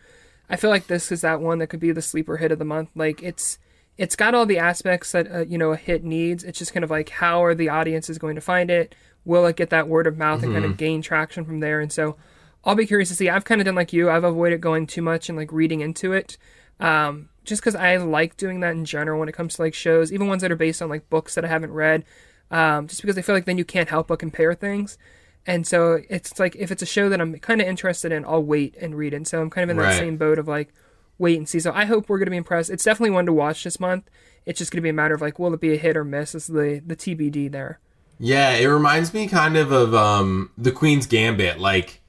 I 0.48 0.56
feel 0.56 0.70
like 0.70 0.86
this 0.86 1.10
is 1.10 1.22
that 1.22 1.40
one 1.40 1.58
that 1.58 1.68
could 1.68 1.80
be 1.80 1.92
the 1.92 2.02
sleeper 2.02 2.36
hit 2.36 2.52
of 2.52 2.58
the 2.58 2.64
month. 2.64 2.90
Like 2.94 3.22
it's 3.22 3.58
it's 3.96 4.16
got 4.16 4.34
all 4.34 4.46
the 4.46 4.58
aspects 4.58 5.12
that 5.12 5.30
uh, 5.32 5.44
you 5.44 5.58
know 5.58 5.72
a 5.72 5.76
hit 5.76 6.04
needs. 6.04 6.44
It's 6.44 6.58
just 6.58 6.72
kind 6.72 6.84
of 6.84 6.90
like 6.90 7.08
how 7.08 7.42
are 7.44 7.54
the 7.54 7.68
audiences 7.68 8.18
going 8.18 8.34
to 8.34 8.40
find 8.40 8.70
it? 8.70 8.94
Will 9.24 9.46
it 9.46 9.56
get 9.56 9.70
that 9.70 9.88
word 9.88 10.06
of 10.06 10.16
mouth 10.18 10.42
and 10.42 10.52
kind 10.52 10.64
of 10.64 10.76
gain 10.76 11.02
traction 11.02 11.44
from 11.44 11.60
there? 11.60 11.80
And 11.80 11.92
so 11.92 12.16
I'll 12.64 12.74
be 12.74 12.86
curious 12.86 13.08
to 13.10 13.14
see. 13.14 13.28
I've 13.28 13.44
kind 13.44 13.60
of 13.60 13.64
done 13.66 13.74
like 13.74 13.92
you. 13.92 14.10
I've 14.10 14.24
avoided 14.24 14.60
going 14.60 14.86
too 14.86 15.02
much 15.02 15.28
and 15.28 15.38
like 15.38 15.52
reading 15.52 15.80
into 15.80 16.12
it. 16.12 16.36
Um, 16.80 17.28
just 17.44 17.62
because 17.62 17.74
I 17.74 17.96
like 17.96 18.36
doing 18.36 18.60
that 18.60 18.72
in 18.72 18.84
general 18.84 19.18
when 19.20 19.28
it 19.28 19.32
comes 19.34 19.54
to 19.56 19.62
like 19.62 19.74
shows, 19.74 20.12
even 20.12 20.28
ones 20.28 20.42
that 20.42 20.50
are 20.52 20.56
based 20.56 20.82
on 20.82 20.88
like 20.88 21.08
books 21.10 21.34
that 21.34 21.44
I 21.44 21.48
haven't 21.48 21.72
read. 21.72 22.04
Um, 22.50 22.86
just 22.88 23.00
because 23.00 23.16
I 23.16 23.22
feel 23.22 23.34
like 23.34 23.44
then 23.46 23.58
you 23.58 23.64
can't 23.64 23.88
help 23.88 24.08
but 24.08 24.18
compare 24.18 24.54
things. 24.54 24.98
And 25.46 25.66
so 25.66 26.00
it's 26.08 26.38
like 26.38 26.54
if 26.56 26.70
it's 26.70 26.82
a 26.82 26.86
show 26.86 27.08
that 27.08 27.20
I'm 27.20 27.36
kind 27.38 27.60
of 27.60 27.66
interested 27.66 28.12
in, 28.12 28.24
I'll 28.24 28.42
wait 28.44 28.76
and 28.80 28.94
read 28.94 29.12
it. 29.12 29.16
And 29.16 29.26
so 29.26 29.40
I'm 29.40 29.50
kind 29.50 29.64
of 29.64 29.70
in 29.70 29.76
that 29.78 29.88
Right. 29.88 29.98
same 29.98 30.16
boat 30.16 30.38
of 30.38 30.46
like 30.48 30.72
wait 31.18 31.36
and 31.38 31.48
see. 31.48 31.60
So 31.60 31.72
I 31.72 31.84
hope 31.84 32.08
we're 32.08 32.18
going 32.18 32.26
to 32.26 32.30
be 32.32 32.36
impressed. 32.36 32.70
It's 32.70 32.84
definitely 32.84 33.10
one 33.10 33.26
to 33.26 33.32
watch 33.32 33.62
this 33.64 33.78
month. 33.80 34.08
It's 34.46 34.58
just 34.58 34.70
going 34.72 34.78
to 34.78 34.82
be 34.82 34.88
a 34.88 34.92
matter 34.92 35.14
of 35.14 35.20
like, 35.20 35.38
will 35.38 35.54
it 35.54 35.60
be 35.60 35.72
a 35.72 35.76
hit 35.76 35.96
or 35.96 36.04
miss? 36.04 36.34
Is 36.34 36.46
the 36.48 36.82
the 36.84 36.96
TBD 36.96 37.50
there. 37.50 37.78
Yeah, 38.24 38.52
it 38.52 38.66
reminds 38.66 39.12
me 39.12 39.26
kind 39.26 39.56
of 39.56 39.72
of 39.72 39.96
um 39.96 40.50
the 40.56 40.70
Queen's 40.70 41.06
Gambit. 41.06 41.58
Like 41.58 42.00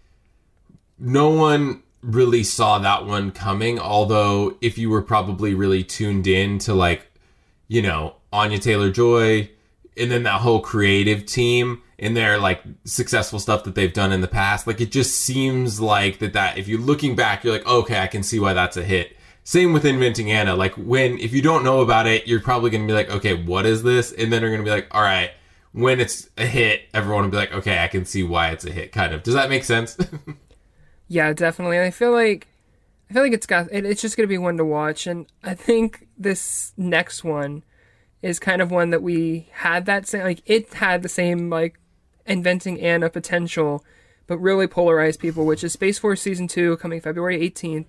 no 1.00 1.30
one 1.30 1.82
really 2.04 2.44
saw 2.44 2.78
that 2.78 3.08
one 3.08 3.32
coming, 3.32 3.80
although 3.80 4.56
if 4.62 4.78
you 4.78 4.92
were 4.92 5.02
probably 5.02 5.56
really 5.56 5.84
tuned 5.84 6.28
in 6.28 6.60
to 6.60 6.76
like, 6.76 7.08
you 7.68 7.82
know, 7.82 8.18
Anya 8.32 8.60
Taylor 8.60 8.92
Joy 8.92 9.50
and 9.98 10.12
then 10.12 10.22
that 10.22 10.42
whole 10.42 10.60
creative 10.60 11.26
team 11.26 11.82
and 11.98 12.16
their 12.16 12.38
like 12.38 12.62
successful 12.86 13.40
stuff 13.40 13.64
that 13.64 13.74
they've 13.74 13.92
done 13.92 14.12
in 14.12 14.22
the 14.22 14.28
past, 14.28 14.68
like 14.68 14.82
it 14.82 14.92
just 14.92 15.16
seems 15.16 15.82
like 15.82 16.20
that 16.20 16.34
that 16.34 16.60
if 16.60 16.68
you're 16.68 16.80
looking 16.80 17.16
back, 17.16 17.44
you're 17.44 17.54
like, 17.54 17.66
okay, 17.66 18.00
I 18.00 18.06
can 18.06 18.22
see 18.22 18.40
why 18.40 18.54
that's 18.54 18.78
a 18.78 18.84
hit. 18.84 19.18
Same 19.46 19.74
with 19.74 19.84
Inventing 19.84 20.32
Anna. 20.32 20.56
Like 20.56 20.76
when 20.76 21.18
if 21.18 21.34
you 21.34 21.42
don't 21.42 21.64
know 21.64 21.82
about 21.82 22.06
it, 22.06 22.28
you're 22.28 22.40
probably 22.40 22.70
gonna 22.70 22.86
be 22.86 22.94
like, 22.94 23.10
okay, 23.10 23.34
what 23.34 23.66
is 23.66 23.82
this? 23.82 24.12
And 24.12 24.32
then 24.32 24.44
you're 24.44 24.52
gonna 24.52 24.62
be 24.62 24.70
like, 24.70 24.90
all 24.92 25.02
right, 25.02 25.32
when 25.74 26.00
it's 26.00 26.30
a 26.38 26.46
hit, 26.46 26.84
everyone 26.94 27.24
will 27.26 27.32
be 27.32 27.38
like, 27.38 27.54
okay, 27.54 27.84
I 27.84 27.88
can 27.88 28.06
see 28.06 28.24
why 28.24 28.50
it's 28.50 28.66
a 28.66 28.72
hit. 28.72 28.92
Kind 28.92 29.14
of. 29.14 29.22
Does 29.24 29.34
that 29.34 29.50
make 29.50 29.64
sense? 29.64 29.98
Yeah, 31.10 31.34
definitely. 31.34 31.80
I 31.80 31.92
feel 31.92 32.12
like 32.12 32.48
I 33.10 33.14
feel 33.14 33.24
like 33.24 33.34
it's 33.34 33.46
got 33.46 33.68
it, 33.72 33.86
it's 33.86 34.02
just 34.02 34.18
going 34.18 34.28
to 34.28 34.34
be 34.34 34.38
one 34.38 34.58
to 34.58 34.66
watch 34.66 35.06
and 35.06 35.28
I 35.44 35.54
think 35.54 36.08
this 36.18 36.74
next 36.76 37.24
one 37.24 37.64
is 38.24 38.40
kind 38.40 38.62
of 38.62 38.72
one 38.72 38.90
that 38.90 39.04
we 39.04 39.50
had 39.52 39.86
that 39.86 40.08
same 40.08 40.24
like 40.24 40.42
it 40.46 40.74
had 40.74 41.04
the 41.04 41.10
same 41.10 41.50
like 41.52 41.78
inventing 42.26 42.80
Anna 42.82 43.10
potential 43.12 43.84
but 44.26 44.38
really 44.40 44.66
polarized 44.66 45.20
people, 45.20 45.46
which 45.46 45.64
is 45.64 45.74
Space 45.74 46.00
Force 46.00 46.22
season 46.22 46.48
2 46.48 46.78
coming 46.78 47.02
February 47.02 47.38
18th. 47.48 47.88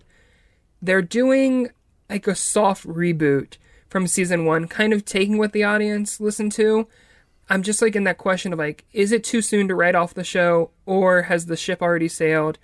they're 0.83 1.01
doing 1.01 1.71
like 2.11 2.27
a 2.27 2.35
soft 2.35 2.87
reboot 2.87 3.57
from 3.89 4.07
season 4.07 4.45
one, 4.45 4.67
kind 4.67 4.93
of 4.93 5.05
taking 5.05 5.39
what 5.39 5.53
the 5.53 5.65
audience 5.65 6.21
listened 6.21 6.53
to. 6.53 6.89
I'm 7.49 7.63
just 7.63 7.83
like 7.83 7.95
in 7.95 8.05
that 8.05 8.19
question 8.19 8.53
of 8.53 8.59
like, 8.59 8.85
is 8.93 9.13
it 9.13 9.25
too 9.25 9.43
soon 9.43 9.69
to 9.69 9.75
write 9.75 9.95
off 9.95 10.15
the 10.15 10.25
show, 10.25 10.71
or 10.87 11.23
has 11.23 11.47
the 11.47 11.57
ship 11.57 11.83
already 11.83 12.09
sailed? 12.09 12.59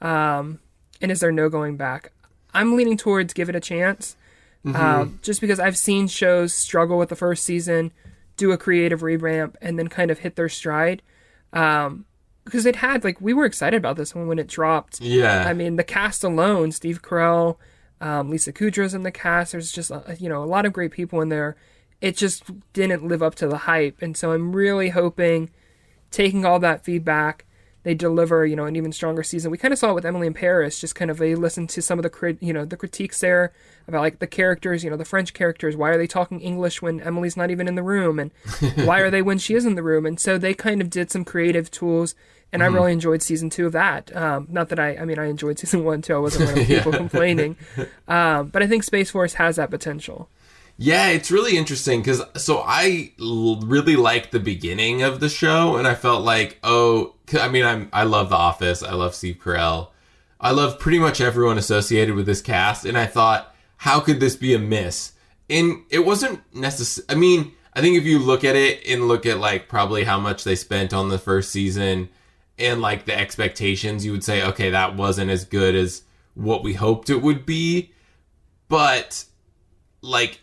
Um, 0.00 0.60
and 1.00 1.10
is 1.10 1.20
there 1.20 1.32
no 1.32 1.48
going 1.48 1.76
back? 1.76 2.12
I'm 2.52 2.76
leaning 2.76 2.96
towards 2.96 3.34
give 3.34 3.48
it 3.48 3.56
a 3.56 3.60
chance, 3.60 4.16
um, 4.64 5.20
just 5.22 5.40
because 5.40 5.60
I've 5.60 5.76
seen 5.76 6.08
shows 6.08 6.54
struggle 6.54 6.98
with 6.98 7.08
the 7.08 7.16
first 7.16 7.44
season, 7.44 7.92
do 8.36 8.52
a 8.52 8.58
creative 8.58 9.02
revamp, 9.02 9.56
and 9.60 9.78
then 9.78 9.88
kind 9.88 10.10
of 10.10 10.20
hit 10.20 10.36
their 10.36 10.48
stride. 10.48 11.02
Um, 11.52 12.06
because 12.44 12.64
it 12.64 12.76
had 12.76 13.02
like 13.04 13.20
we 13.20 13.34
were 13.34 13.44
excited 13.44 13.76
about 13.76 13.96
this 13.96 14.14
one 14.14 14.28
when 14.28 14.38
it 14.38 14.46
dropped. 14.46 15.00
Yeah. 15.00 15.44
I 15.46 15.52
mean, 15.52 15.76
the 15.76 15.84
cast 15.84 16.22
alone, 16.22 16.72
Steve 16.72 17.02
Carell, 17.02 17.56
um, 18.00 18.30
Lisa 18.30 18.52
Kudrow's 18.52 18.94
in 18.94 19.02
the 19.02 19.10
cast. 19.10 19.52
There's 19.52 19.72
just 19.72 19.90
a, 19.90 20.16
you 20.18 20.28
know 20.28 20.42
a 20.42 20.46
lot 20.46 20.64
of 20.64 20.72
great 20.72 20.92
people 20.92 21.20
in 21.20 21.28
there. 21.28 21.56
It 22.00 22.16
just 22.16 22.44
didn't 22.72 23.06
live 23.06 23.22
up 23.22 23.34
to 23.36 23.48
the 23.48 23.58
hype, 23.58 24.02
and 24.02 24.16
so 24.16 24.32
I'm 24.32 24.54
really 24.54 24.90
hoping, 24.90 25.50
taking 26.10 26.44
all 26.44 26.58
that 26.60 26.84
feedback, 26.84 27.46
they 27.86 27.94
deliver 27.94 28.44
you 28.44 28.56
know 28.56 28.64
an 28.64 28.74
even 28.74 28.90
stronger 28.92 29.22
season. 29.22 29.52
We 29.52 29.58
kind 29.58 29.72
of 29.72 29.78
saw 29.78 29.92
it 29.92 29.94
with 29.94 30.04
Emily 30.04 30.26
in 30.26 30.34
Paris. 30.34 30.80
Just 30.80 30.96
kind 30.96 31.10
of 31.10 31.18
they 31.18 31.36
listened 31.36 31.70
to 31.70 31.80
some 31.80 32.00
of 32.00 32.02
the 32.02 32.10
crit, 32.10 32.42
you 32.42 32.52
know 32.52 32.64
the 32.64 32.76
critiques 32.76 33.20
there 33.20 33.52
about 33.86 34.00
like 34.00 34.18
the 34.18 34.26
characters, 34.26 34.82
you 34.82 34.90
know 34.90 34.96
the 34.96 35.04
French 35.04 35.32
characters. 35.32 35.76
Why 35.76 35.90
are 35.90 35.98
they 35.98 36.08
talking 36.08 36.40
English 36.40 36.82
when 36.82 37.00
Emily's 37.00 37.36
not 37.36 37.50
even 37.52 37.68
in 37.68 37.76
the 37.76 37.84
room, 37.84 38.18
and 38.18 38.32
why 38.84 38.98
are 38.98 39.10
they 39.10 39.22
when 39.22 39.38
she 39.38 39.54
is 39.54 39.64
in 39.64 39.76
the 39.76 39.84
room? 39.84 40.04
And 40.04 40.18
so 40.18 40.36
they 40.36 40.52
kind 40.52 40.80
of 40.80 40.90
did 40.90 41.12
some 41.12 41.24
creative 41.24 41.70
tools 41.70 42.16
and 42.52 42.62
I 42.62 42.66
really 42.66 42.92
enjoyed 42.92 43.22
season 43.22 43.50
two 43.50 43.66
of 43.66 43.72
that. 43.72 44.14
Um, 44.16 44.46
not 44.50 44.68
that 44.70 44.78
I, 44.78 44.96
I 44.96 45.04
mean, 45.04 45.18
I 45.18 45.26
enjoyed 45.26 45.58
season 45.58 45.84
one 45.84 46.00
too. 46.02 46.14
I 46.14 46.18
wasn't 46.18 46.46
one 46.46 46.58
of 46.58 46.66
the 46.66 46.74
people 46.74 46.92
complaining, 46.92 47.56
um, 48.08 48.48
but 48.48 48.62
I 48.62 48.66
think 48.66 48.84
Space 48.84 49.10
Force 49.10 49.34
has 49.34 49.56
that 49.56 49.70
potential. 49.70 50.28
Yeah, 50.78 51.08
it's 51.08 51.30
really 51.30 51.56
interesting 51.56 52.00
because 52.00 52.22
so 52.36 52.62
I 52.64 53.12
l- 53.18 53.60
really 53.60 53.96
liked 53.96 54.30
the 54.30 54.40
beginning 54.40 55.02
of 55.02 55.20
the 55.20 55.28
show, 55.28 55.76
and 55.76 55.88
I 55.88 55.94
felt 55.94 56.22
like, 56.22 56.58
oh, 56.62 57.14
I 57.38 57.48
mean, 57.48 57.64
I'm 57.64 57.88
I 57.92 58.02
love 58.04 58.28
The 58.28 58.36
Office, 58.36 58.82
I 58.82 58.92
love 58.92 59.14
Steve 59.14 59.38
Carell, 59.42 59.88
I 60.38 60.50
love 60.50 60.78
pretty 60.78 60.98
much 60.98 61.20
everyone 61.20 61.56
associated 61.56 62.14
with 62.14 62.26
this 62.26 62.42
cast, 62.42 62.84
and 62.84 62.98
I 62.98 63.06
thought, 63.06 63.54
how 63.78 64.00
could 64.00 64.20
this 64.20 64.36
be 64.36 64.52
a 64.54 64.58
miss? 64.58 65.12
And 65.48 65.84
it 65.90 66.00
wasn't 66.00 66.40
necessary. 66.54 67.06
I 67.08 67.14
mean, 67.14 67.52
I 67.72 67.80
think 67.80 67.96
if 67.96 68.04
you 68.04 68.18
look 68.18 68.44
at 68.44 68.56
it 68.56 68.86
and 68.86 69.08
look 69.08 69.24
at 69.24 69.38
like 69.38 69.68
probably 69.68 70.04
how 70.04 70.18
much 70.20 70.44
they 70.44 70.56
spent 70.56 70.92
on 70.92 71.08
the 71.08 71.18
first 71.18 71.50
season 71.50 72.10
and 72.58 72.82
like 72.82 73.06
the 73.06 73.18
expectations, 73.18 74.04
you 74.04 74.12
would 74.12 74.24
say, 74.24 74.42
okay, 74.42 74.70
that 74.70 74.96
wasn't 74.96 75.30
as 75.30 75.44
good 75.44 75.74
as 75.74 76.02
what 76.34 76.62
we 76.62 76.74
hoped 76.74 77.08
it 77.08 77.22
would 77.22 77.46
be, 77.46 77.92
but 78.68 79.24
like 80.02 80.40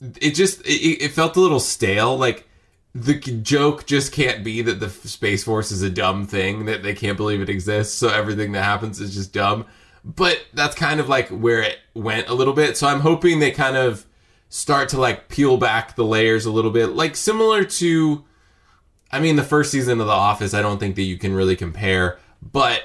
it 0.00 0.34
just 0.34 0.60
it, 0.66 1.04
it 1.04 1.10
felt 1.12 1.36
a 1.36 1.40
little 1.40 1.60
stale 1.60 2.16
like 2.16 2.46
the 2.94 3.14
joke 3.14 3.86
just 3.86 4.12
can't 4.12 4.42
be 4.42 4.62
that 4.62 4.80
the 4.80 4.90
space 4.90 5.44
force 5.44 5.70
is 5.70 5.82
a 5.82 5.90
dumb 5.90 6.26
thing 6.26 6.64
that 6.64 6.82
they 6.82 6.94
can't 6.94 7.16
believe 7.16 7.40
it 7.40 7.48
exists 7.48 7.94
so 7.94 8.08
everything 8.08 8.52
that 8.52 8.64
happens 8.64 9.00
is 9.00 9.14
just 9.14 9.32
dumb. 9.32 9.64
But 10.02 10.44
that's 10.54 10.74
kind 10.74 10.98
of 10.98 11.08
like 11.08 11.28
where 11.28 11.62
it 11.62 11.78
went 11.94 12.28
a 12.28 12.34
little 12.34 12.54
bit 12.54 12.76
so 12.76 12.86
i'm 12.86 13.00
hoping 13.00 13.38
they 13.38 13.50
kind 13.50 13.76
of 13.76 14.06
start 14.48 14.88
to 14.90 15.00
like 15.00 15.28
peel 15.28 15.56
back 15.56 15.96
the 15.96 16.04
layers 16.04 16.46
a 16.46 16.50
little 16.50 16.70
bit 16.70 16.88
like 16.88 17.16
similar 17.16 17.64
to 17.64 18.24
i 19.12 19.20
mean 19.20 19.36
the 19.36 19.44
first 19.44 19.70
season 19.70 20.00
of 20.00 20.06
the 20.06 20.12
office 20.12 20.54
i 20.54 20.62
don't 20.62 20.78
think 20.78 20.96
that 20.96 21.02
you 21.02 21.18
can 21.18 21.34
really 21.34 21.56
compare 21.56 22.18
but 22.40 22.84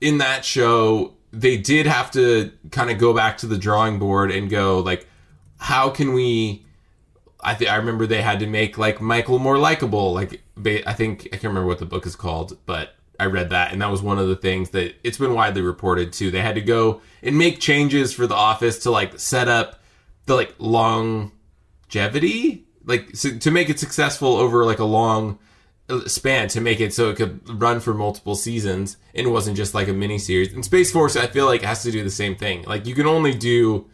in 0.00 0.18
that 0.18 0.44
show 0.44 1.12
they 1.32 1.56
did 1.56 1.86
have 1.86 2.10
to 2.10 2.52
kind 2.70 2.90
of 2.90 2.98
go 2.98 3.12
back 3.12 3.36
to 3.36 3.46
the 3.46 3.58
drawing 3.58 3.98
board 3.98 4.30
and 4.30 4.48
go 4.48 4.78
like 4.78 5.06
how 5.64 5.88
can 5.88 6.12
we 6.12 6.62
I 7.40 7.54
think 7.54 7.70
I 7.70 7.76
remember 7.76 8.06
they 8.06 8.20
had 8.20 8.40
to 8.40 8.46
make 8.46 8.76
like 8.76 9.00
Michael 9.00 9.38
more 9.38 9.56
likable 9.56 10.12
like 10.12 10.42
I 10.86 10.92
think 10.92 11.28
I 11.32 11.36
can't 11.36 11.44
remember 11.44 11.66
what 11.66 11.78
the 11.78 11.86
book 11.86 12.04
is 12.04 12.14
called 12.16 12.58
but 12.66 12.96
I 13.18 13.24
read 13.26 13.48
that 13.48 13.72
and 13.72 13.80
that 13.80 13.90
was 13.90 14.02
one 14.02 14.18
of 14.18 14.28
the 14.28 14.36
things 14.36 14.68
that 14.70 14.94
it's 15.02 15.16
been 15.16 15.32
widely 15.32 15.62
reported 15.62 16.12
too 16.12 16.30
they 16.30 16.42
had 16.42 16.56
to 16.56 16.60
go 16.60 17.00
and 17.22 17.38
make 17.38 17.60
changes 17.60 18.12
for 18.12 18.26
the 18.26 18.34
office 18.34 18.80
to 18.80 18.90
like 18.90 19.18
set 19.18 19.48
up 19.48 19.80
the 20.26 20.34
like 20.34 20.54
longevity 20.58 21.32
like 22.84 23.16
so, 23.16 23.38
to 23.38 23.50
make 23.50 23.70
it 23.70 23.80
successful 23.80 24.36
over 24.36 24.66
like 24.66 24.80
a 24.80 24.84
long 24.84 25.38
uh, 25.88 26.06
span 26.06 26.48
to 26.48 26.60
make 26.60 26.78
it 26.78 26.92
so 26.92 27.08
it 27.08 27.16
could 27.16 27.40
run 27.48 27.80
for 27.80 27.94
multiple 27.94 28.34
seasons 28.34 28.98
and 29.14 29.32
wasn't 29.32 29.56
just 29.56 29.72
like 29.74 29.88
a 29.88 29.94
mini 29.94 30.18
series. 30.18 30.52
And 30.52 30.62
Space 30.64 30.92
Force, 30.92 31.16
I 31.16 31.26
feel 31.26 31.46
like 31.46 31.62
has 31.62 31.82
to 31.84 31.90
do 31.90 32.02
the 32.02 32.10
same 32.10 32.36
thing. 32.36 32.64
Like 32.64 32.86
you 32.86 32.94
can 32.94 33.06
only 33.06 33.34
do 33.34 33.86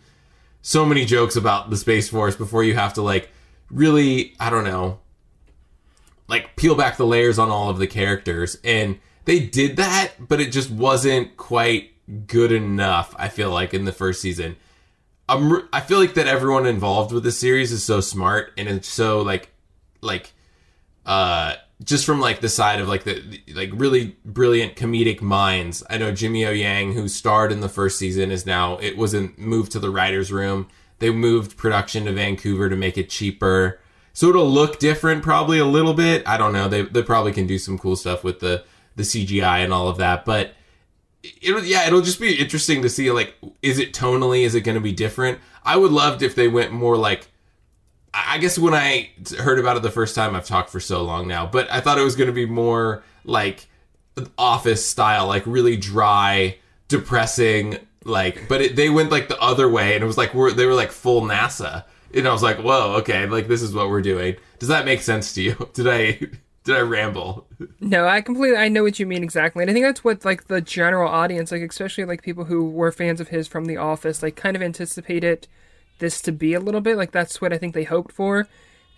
so 0.62 0.84
many 0.84 1.04
jokes 1.04 1.36
about 1.36 1.70
the 1.70 1.76
Space 1.76 2.08
Force 2.08 2.36
before 2.36 2.64
you 2.64 2.74
have 2.74 2.94
to 2.94 3.02
like 3.02 3.30
really, 3.70 4.34
I 4.38 4.50
don't 4.50 4.64
know, 4.64 4.98
like 6.28 6.56
peel 6.56 6.74
back 6.74 6.96
the 6.96 7.06
layers 7.06 7.38
on 7.38 7.50
all 7.50 7.70
of 7.70 7.78
the 7.78 7.86
characters. 7.86 8.58
And 8.64 8.98
they 9.24 9.40
did 9.40 9.76
that, 9.76 10.12
but 10.18 10.40
it 10.40 10.52
just 10.52 10.70
wasn't 10.70 11.36
quite 11.36 11.90
good 12.26 12.52
enough. 12.52 13.14
I 13.18 13.28
feel 13.28 13.50
like 13.50 13.74
in 13.74 13.84
the 13.84 13.92
first 13.92 14.20
season. 14.20 14.56
I'm, 15.28 15.68
I 15.72 15.80
feel 15.80 15.98
like 15.98 16.14
that 16.14 16.26
everyone 16.26 16.66
involved 16.66 17.12
with 17.12 17.22
the 17.22 17.30
series 17.30 17.70
is 17.70 17.84
so 17.84 18.00
smart 18.00 18.52
and 18.58 18.68
it's 18.68 18.88
so 18.88 19.22
like 19.22 19.50
like 20.00 20.32
uh 21.06 21.54
just 21.82 22.04
from 22.04 22.20
like 22.20 22.40
the 22.40 22.48
side 22.48 22.80
of 22.80 22.88
like 22.88 23.04
the 23.04 23.40
like 23.54 23.70
really 23.72 24.16
brilliant 24.24 24.76
comedic 24.76 25.20
minds. 25.20 25.82
I 25.88 25.98
know 25.98 26.12
Jimmy 26.12 26.44
O 26.46 26.50
Yang, 26.50 26.92
who 26.92 27.08
starred 27.08 27.52
in 27.52 27.60
the 27.60 27.68
first 27.68 27.98
season, 27.98 28.30
is 28.30 28.44
now 28.44 28.76
it 28.78 28.96
wasn't 28.96 29.38
moved 29.38 29.72
to 29.72 29.78
the 29.78 29.90
writers' 29.90 30.30
room. 30.30 30.68
They 30.98 31.10
moved 31.10 31.56
production 31.56 32.04
to 32.04 32.12
Vancouver 32.12 32.68
to 32.68 32.76
make 32.76 32.98
it 32.98 33.08
cheaper, 33.08 33.80
so 34.12 34.28
it'll 34.28 34.50
look 34.50 34.78
different 34.78 35.22
probably 35.22 35.58
a 35.58 35.64
little 35.64 35.94
bit. 35.94 36.26
I 36.28 36.36
don't 36.36 36.52
know. 36.52 36.68
They 36.68 36.82
they 36.82 37.02
probably 37.02 37.32
can 37.32 37.46
do 37.46 37.58
some 37.58 37.78
cool 37.78 37.96
stuff 37.96 38.22
with 38.22 38.40
the 38.40 38.64
the 38.96 39.02
CGI 39.02 39.64
and 39.64 39.72
all 39.72 39.88
of 39.88 39.96
that, 39.96 40.26
but 40.26 40.54
it'll 41.40 41.64
yeah 41.64 41.86
it'll 41.86 42.02
just 42.02 42.20
be 42.20 42.34
interesting 42.34 42.82
to 42.82 42.88
see 42.88 43.10
like 43.10 43.34
is 43.62 43.78
it 43.78 43.92
tonally 43.92 44.42
is 44.42 44.54
it 44.54 44.62
going 44.62 44.74
to 44.74 44.80
be 44.80 44.92
different 44.92 45.38
i 45.64 45.76
would 45.76 45.92
love 45.92 46.22
if 46.22 46.34
they 46.34 46.48
went 46.48 46.72
more 46.72 46.96
like 46.96 47.28
i 48.12 48.38
guess 48.38 48.58
when 48.58 48.74
i 48.74 49.08
heard 49.38 49.58
about 49.58 49.76
it 49.76 49.82
the 49.82 49.90
first 49.90 50.14
time 50.14 50.34
i've 50.34 50.46
talked 50.46 50.70
for 50.70 50.80
so 50.80 51.02
long 51.02 51.28
now 51.28 51.46
but 51.46 51.70
i 51.70 51.80
thought 51.80 51.98
it 51.98 52.02
was 52.04 52.16
going 52.16 52.26
to 52.26 52.32
be 52.32 52.46
more 52.46 53.02
like 53.24 53.66
office 54.38 54.84
style 54.84 55.26
like 55.26 55.42
really 55.46 55.76
dry 55.76 56.56
depressing 56.88 57.78
like 58.04 58.48
but 58.48 58.60
it, 58.60 58.76
they 58.76 58.90
went 58.90 59.10
like 59.10 59.28
the 59.28 59.38
other 59.40 59.68
way 59.68 59.94
and 59.94 60.02
it 60.02 60.06
was 60.06 60.18
like 60.18 60.34
we're 60.34 60.50
they 60.50 60.66
were 60.66 60.74
like 60.74 60.90
full 60.90 61.22
nasa 61.22 61.84
and 62.14 62.26
i 62.26 62.32
was 62.32 62.42
like 62.42 62.58
whoa 62.58 62.94
okay 62.96 63.26
like 63.26 63.46
this 63.48 63.62
is 63.62 63.72
what 63.72 63.88
we're 63.88 64.02
doing 64.02 64.34
does 64.58 64.68
that 64.68 64.84
make 64.84 65.00
sense 65.00 65.32
to 65.32 65.42
you 65.42 65.70
did 65.74 65.86
i 65.86 66.12
did 66.64 66.76
i 66.76 66.80
ramble 66.80 67.46
No, 67.80 68.06
I 68.06 68.20
completely 68.22 68.56
I 68.56 68.68
know 68.68 68.82
what 68.82 68.98
you 68.98 69.06
mean 69.06 69.22
exactly. 69.22 69.62
And 69.62 69.70
I 69.70 69.74
think 69.74 69.84
that's 69.84 70.02
what 70.02 70.24
like 70.24 70.46
the 70.48 70.60
general 70.62 71.10
audience, 71.10 71.52
like 71.52 71.62
especially 71.62 72.04
like 72.06 72.22
people 72.22 72.44
who 72.44 72.68
were 72.70 72.90
fans 72.90 73.20
of 73.20 73.28
his 73.28 73.46
from 73.48 73.66
The 73.66 73.76
Office, 73.76 74.22
like 74.22 74.34
kind 74.36 74.56
of 74.56 74.62
anticipated 74.62 75.46
this 76.00 76.20
to 76.22 76.32
be 76.32 76.54
a 76.54 76.60
little 76.60 76.80
bit. 76.80 76.96
Like 76.96 77.12
that's 77.12 77.40
what 77.40 77.52
I 77.52 77.58
think 77.58 77.74
they 77.74 77.84
hoped 77.84 78.12
for. 78.12 78.48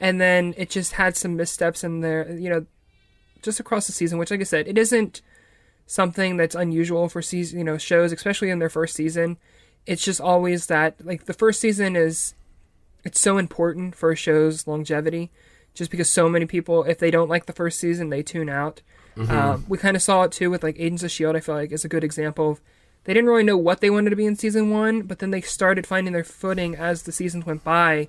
And 0.00 0.20
then 0.20 0.54
it 0.56 0.70
just 0.70 0.94
had 0.94 1.16
some 1.16 1.36
missteps 1.36 1.84
in 1.84 2.00
there, 2.00 2.32
you 2.32 2.48
know, 2.48 2.66
just 3.42 3.60
across 3.60 3.86
the 3.86 3.92
season, 3.92 4.18
which 4.18 4.30
like 4.30 4.40
I 4.40 4.44
said, 4.44 4.66
it 4.66 4.78
isn't 4.78 5.20
something 5.86 6.36
that's 6.36 6.54
unusual 6.54 7.08
for 7.08 7.22
season, 7.22 7.58
you 7.58 7.64
know, 7.64 7.76
shows, 7.78 8.12
especially 8.12 8.50
in 8.50 8.58
their 8.58 8.70
first 8.70 8.96
season. 8.96 9.36
It's 9.86 10.04
just 10.04 10.20
always 10.20 10.66
that 10.66 11.04
like 11.04 11.26
the 11.26 11.34
first 11.34 11.60
season 11.60 11.96
is 11.96 12.34
it's 13.04 13.20
so 13.20 13.38
important 13.38 13.94
for 13.94 14.10
a 14.12 14.16
show's 14.16 14.66
longevity 14.66 15.30
just 15.74 15.90
because 15.90 16.08
so 16.10 16.28
many 16.28 16.46
people 16.46 16.84
if 16.84 16.98
they 16.98 17.10
don't 17.10 17.28
like 17.28 17.46
the 17.46 17.52
first 17.52 17.80
season 17.80 18.10
they 18.10 18.22
tune 18.22 18.48
out 18.48 18.80
um, 19.28 19.64
we 19.68 19.76
kind 19.78 19.96
of 19.96 20.02
saw 20.02 20.22
it 20.22 20.32
too 20.32 20.50
with 20.50 20.62
like 20.62 20.76
agents 20.78 21.02
of 21.02 21.10
shield 21.10 21.34
i 21.36 21.40
feel 21.40 21.54
like 21.54 21.72
is 21.72 21.84
a 21.84 21.88
good 21.88 22.04
example 22.04 22.52
of 22.52 22.60
they 23.04 23.14
didn't 23.14 23.28
really 23.28 23.42
know 23.42 23.56
what 23.56 23.80
they 23.80 23.90
wanted 23.90 24.10
to 24.10 24.16
be 24.16 24.26
in 24.26 24.36
season 24.36 24.70
one 24.70 25.02
but 25.02 25.18
then 25.18 25.30
they 25.30 25.40
started 25.40 25.86
finding 25.86 26.12
their 26.12 26.24
footing 26.24 26.74
as 26.74 27.02
the 27.02 27.12
seasons 27.12 27.46
went 27.46 27.64
by 27.64 28.08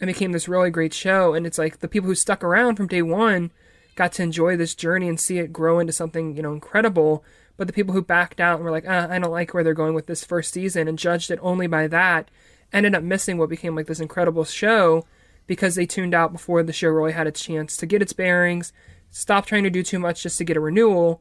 and 0.00 0.08
became 0.08 0.32
this 0.32 0.48
really 0.48 0.70
great 0.70 0.94
show 0.94 1.34
and 1.34 1.46
it's 1.46 1.58
like 1.58 1.80
the 1.80 1.88
people 1.88 2.08
who 2.08 2.14
stuck 2.14 2.42
around 2.44 2.76
from 2.76 2.86
day 2.86 3.02
one 3.02 3.50
got 3.96 4.12
to 4.12 4.22
enjoy 4.22 4.56
this 4.56 4.74
journey 4.74 5.08
and 5.08 5.18
see 5.18 5.38
it 5.38 5.52
grow 5.52 5.78
into 5.78 5.92
something 5.92 6.36
you 6.36 6.42
know 6.42 6.52
incredible 6.52 7.24
but 7.56 7.66
the 7.66 7.72
people 7.72 7.94
who 7.94 8.02
backed 8.02 8.40
out 8.40 8.56
and 8.56 8.64
were 8.64 8.70
like 8.70 8.84
ah, 8.88 9.08
i 9.10 9.18
don't 9.18 9.32
like 9.32 9.52
where 9.52 9.64
they're 9.64 9.74
going 9.74 9.94
with 9.94 10.06
this 10.06 10.24
first 10.24 10.52
season 10.52 10.86
and 10.86 10.98
judged 10.98 11.30
it 11.30 11.38
only 11.42 11.66
by 11.66 11.86
that 11.86 12.30
ended 12.72 12.94
up 12.94 13.02
missing 13.02 13.38
what 13.38 13.48
became 13.48 13.74
like 13.74 13.86
this 13.86 14.00
incredible 14.00 14.44
show 14.44 15.04
because 15.48 15.74
they 15.74 15.86
tuned 15.86 16.14
out 16.14 16.32
before 16.32 16.62
the 16.62 16.72
show 16.72 16.88
really 16.88 17.12
had 17.12 17.26
a 17.26 17.32
chance 17.32 17.76
to 17.78 17.86
get 17.86 18.02
its 18.02 18.12
bearings, 18.12 18.72
stop 19.10 19.46
trying 19.46 19.64
to 19.64 19.70
do 19.70 19.82
too 19.82 19.98
much 19.98 20.22
just 20.22 20.38
to 20.38 20.44
get 20.44 20.56
a 20.56 20.60
renewal, 20.60 21.20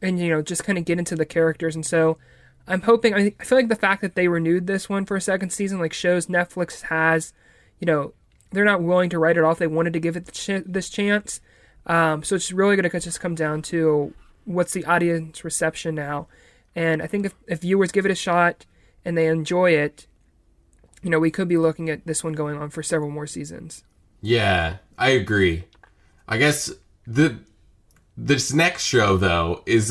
and 0.00 0.20
you 0.20 0.28
know 0.28 0.42
just 0.42 0.62
kind 0.62 0.78
of 0.78 0.84
get 0.84 0.98
into 0.98 1.16
the 1.16 1.26
characters. 1.26 1.74
And 1.74 1.84
so 1.84 2.18
I'm 2.66 2.82
hoping. 2.82 3.14
I, 3.14 3.30
feel 3.42 3.58
like 3.58 3.68
the 3.68 3.76
fact 3.76 4.02
that 4.02 4.14
they 4.14 4.28
renewed 4.28 4.66
this 4.66 4.88
one 4.88 5.04
for 5.04 5.16
a 5.16 5.20
second 5.20 5.50
season 5.50 5.78
like 5.80 5.92
shows 5.92 6.26
Netflix 6.26 6.82
has, 6.82 7.32
you 7.80 7.86
know, 7.86 8.14
they're 8.50 8.64
not 8.64 8.82
willing 8.82 9.10
to 9.10 9.18
write 9.18 9.36
it 9.36 9.44
off. 9.44 9.58
They 9.58 9.66
wanted 9.66 9.92
to 9.94 10.00
give 10.00 10.16
it 10.16 10.26
this 10.66 10.88
chance. 10.88 11.40
Um, 11.86 12.22
so 12.22 12.36
it's 12.36 12.52
really 12.52 12.76
going 12.76 12.88
to 12.88 13.00
just 13.00 13.20
come 13.20 13.34
down 13.34 13.62
to 13.62 14.14
what's 14.44 14.72
the 14.72 14.84
audience 14.84 15.44
reception 15.44 15.94
now. 15.94 16.28
And 16.74 17.02
I 17.02 17.06
think 17.06 17.26
if, 17.26 17.34
if 17.46 17.60
viewers 17.60 17.92
give 17.92 18.06
it 18.06 18.12
a 18.12 18.16
shot 18.16 18.66
and 19.04 19.16
they 19.16 19.26
enjoy 19.26 19.72
it, 19.72 20.06
you 21.02 21.10
know, 21.10 21.18
we 21.18 21.30
could 21.30 21.48
be 21.48 21.56
looking 21.56 21.90
at 21.90 22.06
this 22.06 22.22
one 22.22 22.32
going 22.32 22.56
on 22.56 22.70
for 22.70 22.82
several 22.82 23.10
more 23.10 23.26
seasons. 23.26 23.84
Yeah, 24.20 24.76
I 24.96 25.10
agree. 25.10 25.64
I 26.28 26.38
guess 26.38 26.70
the 27.06 27.38
this 28.16 28.52
next 28.52 28.84
show 28.84 29.16
though 29.16 29.62
is 29.66 29.90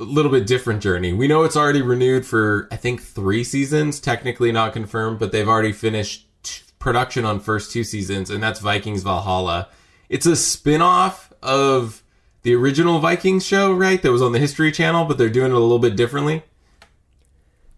a 0.00 0.04
little 0.04 0.30
bit 0.30 0.46
different 0.46 0.82
journey. 0.82 1.12
We 1.12 1.28
know 1.28 1.44
it's 1.44 1.56
already 1.56 1.82
renewed 1.82 2.26
for 2.26 2.68
I 2.70 2.76
think 2.76 3.02
3 3.02 3.44
seasons, 3.44 4.00
technically 4.00 4.50
not 4.52 4.72
confirmed, 4.72 5.18
but 5.18 5.30
they've 5.32 5.48
already 5.48 5.72
finished 5.72 6.26
t- 6.42 6.62
production 6.78 7.24
on 7.24 7.40
first 7.40 7.70
two 7.72 7.84
seasons 7.84 8.28
and 8.30 8.42
that's 8.42 8.60
Vikings 8.60 9.02
Valhalla. 9.02 9.68
It's 10.08 10.26
a 10.26 10.36
spin-off 10.36 11.32
of 11.42 12.02
the 12.42 12.54
original 12.54 12.98
Vikings 12.98 13.46
show, 13.46 13.72
right? 13.72 14.02
That 14.02 14.12
was 14.12 14.20
on 14.20 14.32
the 14.32 14.38
History 14.38 14.70
Channel, 14.70 15.04
but 15.06 15.16
they're 15.16 15.30
doing 15.30 15.50
it 15.52 15.54
a 15.54 15.58
little 15.58 15.78
bit 15.78 15.96
differently. 15.96 16.42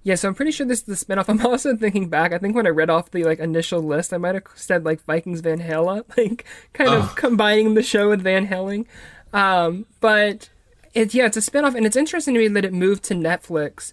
Yeah, 0.02 0.14
so 0.14 0.28
I'm 0.28 0.34
pretty 0.34 0.52
sure 0.52 0.66
this 0.66 0.86
is 0.86 1.04
the 1.06 1.14
spinoff. 1.14 1.24
I'm 1.28 1.44
also 1.44 1.76
thinking 1.76 2.08
back. 2.08 2.32
I 2.32 2.38
think 2.38 2.54
when 2.56 2.66
I 2.66 2.70
read 2.70 2.90
off 2.90 3.10
the 3.10 3.24
like 3.24 3.38
initial 3.40 3.80
list, 3.82 4.12
I 4.12 4.18
might 4.18 4.34
have 4.34 4.44
said 4.54 4.84
like 4.84 5.04
Vikings 5.04 5.40
Van 5.40 5.60
Halen, 5.60 6.04
like 6.16 6.44
kind 6.72 6.90
of 6.90 7.10
Oh. 7.10 7.12
combining 7.16 7.74
the 7.74 7.82
show 7.82 8.08
with 8.08 8.22
Van 8.22 8.46
Halen. 8.48 8.86
Um, 9.32 9.86
but 10.00 10.48
it's 10.96 11.14
yeah, 11.14 11.26
it's 11.26 11.36
a 11.36 11.40
spinoff, 11.40 11.74
and 11.74 11.84
it's 11.84 11.96
interesting 11.96 12.34
to 12.34 12.40
me 12.40 12.48
that 12.48 12.64
it 12.64 12.72
moved 12.72 13.04
to 13.04 13.14
Netflix 13.14 13.92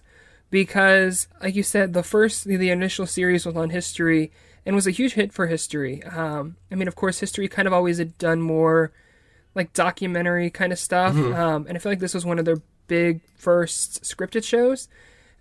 because, 0.50 1.28
like 1.42 1.54
you 1.54 1.62
said, 1.62 1.92
the 1.92 2.02
first 2.02 2.46
the, 2.46 2.56
the 2.56 2.70
initial 2.70 3.06
series 3.06 3.44
was 3.44 3.54
on 3.54 3.70
History 3.70 4.32
and 4.64 4.74
was 4.74 4.86
a 4.86 4.90
huge 4.90 5.12
hit 5.12 5.30
for 5.30 5.46
History. 5.46 6.02
Um, 6.04 6.56
I 6.72 6.76
mean, 6.76 6.88
of 6.88 6.94
course, 6.96 7.20
History 7.20 7.46
kind 7.46 7.68
of 7.68 7.74
always 7.74 7.98
had 7.98 8.16
done 8.16 8.40
more 8.40 8.90
like 9.54 9.74
documentary 9.74 10.48
kind 10.48 10.72
of 10.72 10.78
stuff, 10.78 11.14
um, 11.14 11.66
and 11.68 11.76
I 11.76 11.78
feel 11.78 11.92
like 11.92 12.00
this 12.00 12.14
was 12.14 12.24
one 12.24 12.38
of 12.38 12.46
their 12.46 12.62
big 12.86 13.20
first 13.36 14.02
scripted 14.02 14.42
shows. 14.42 14.88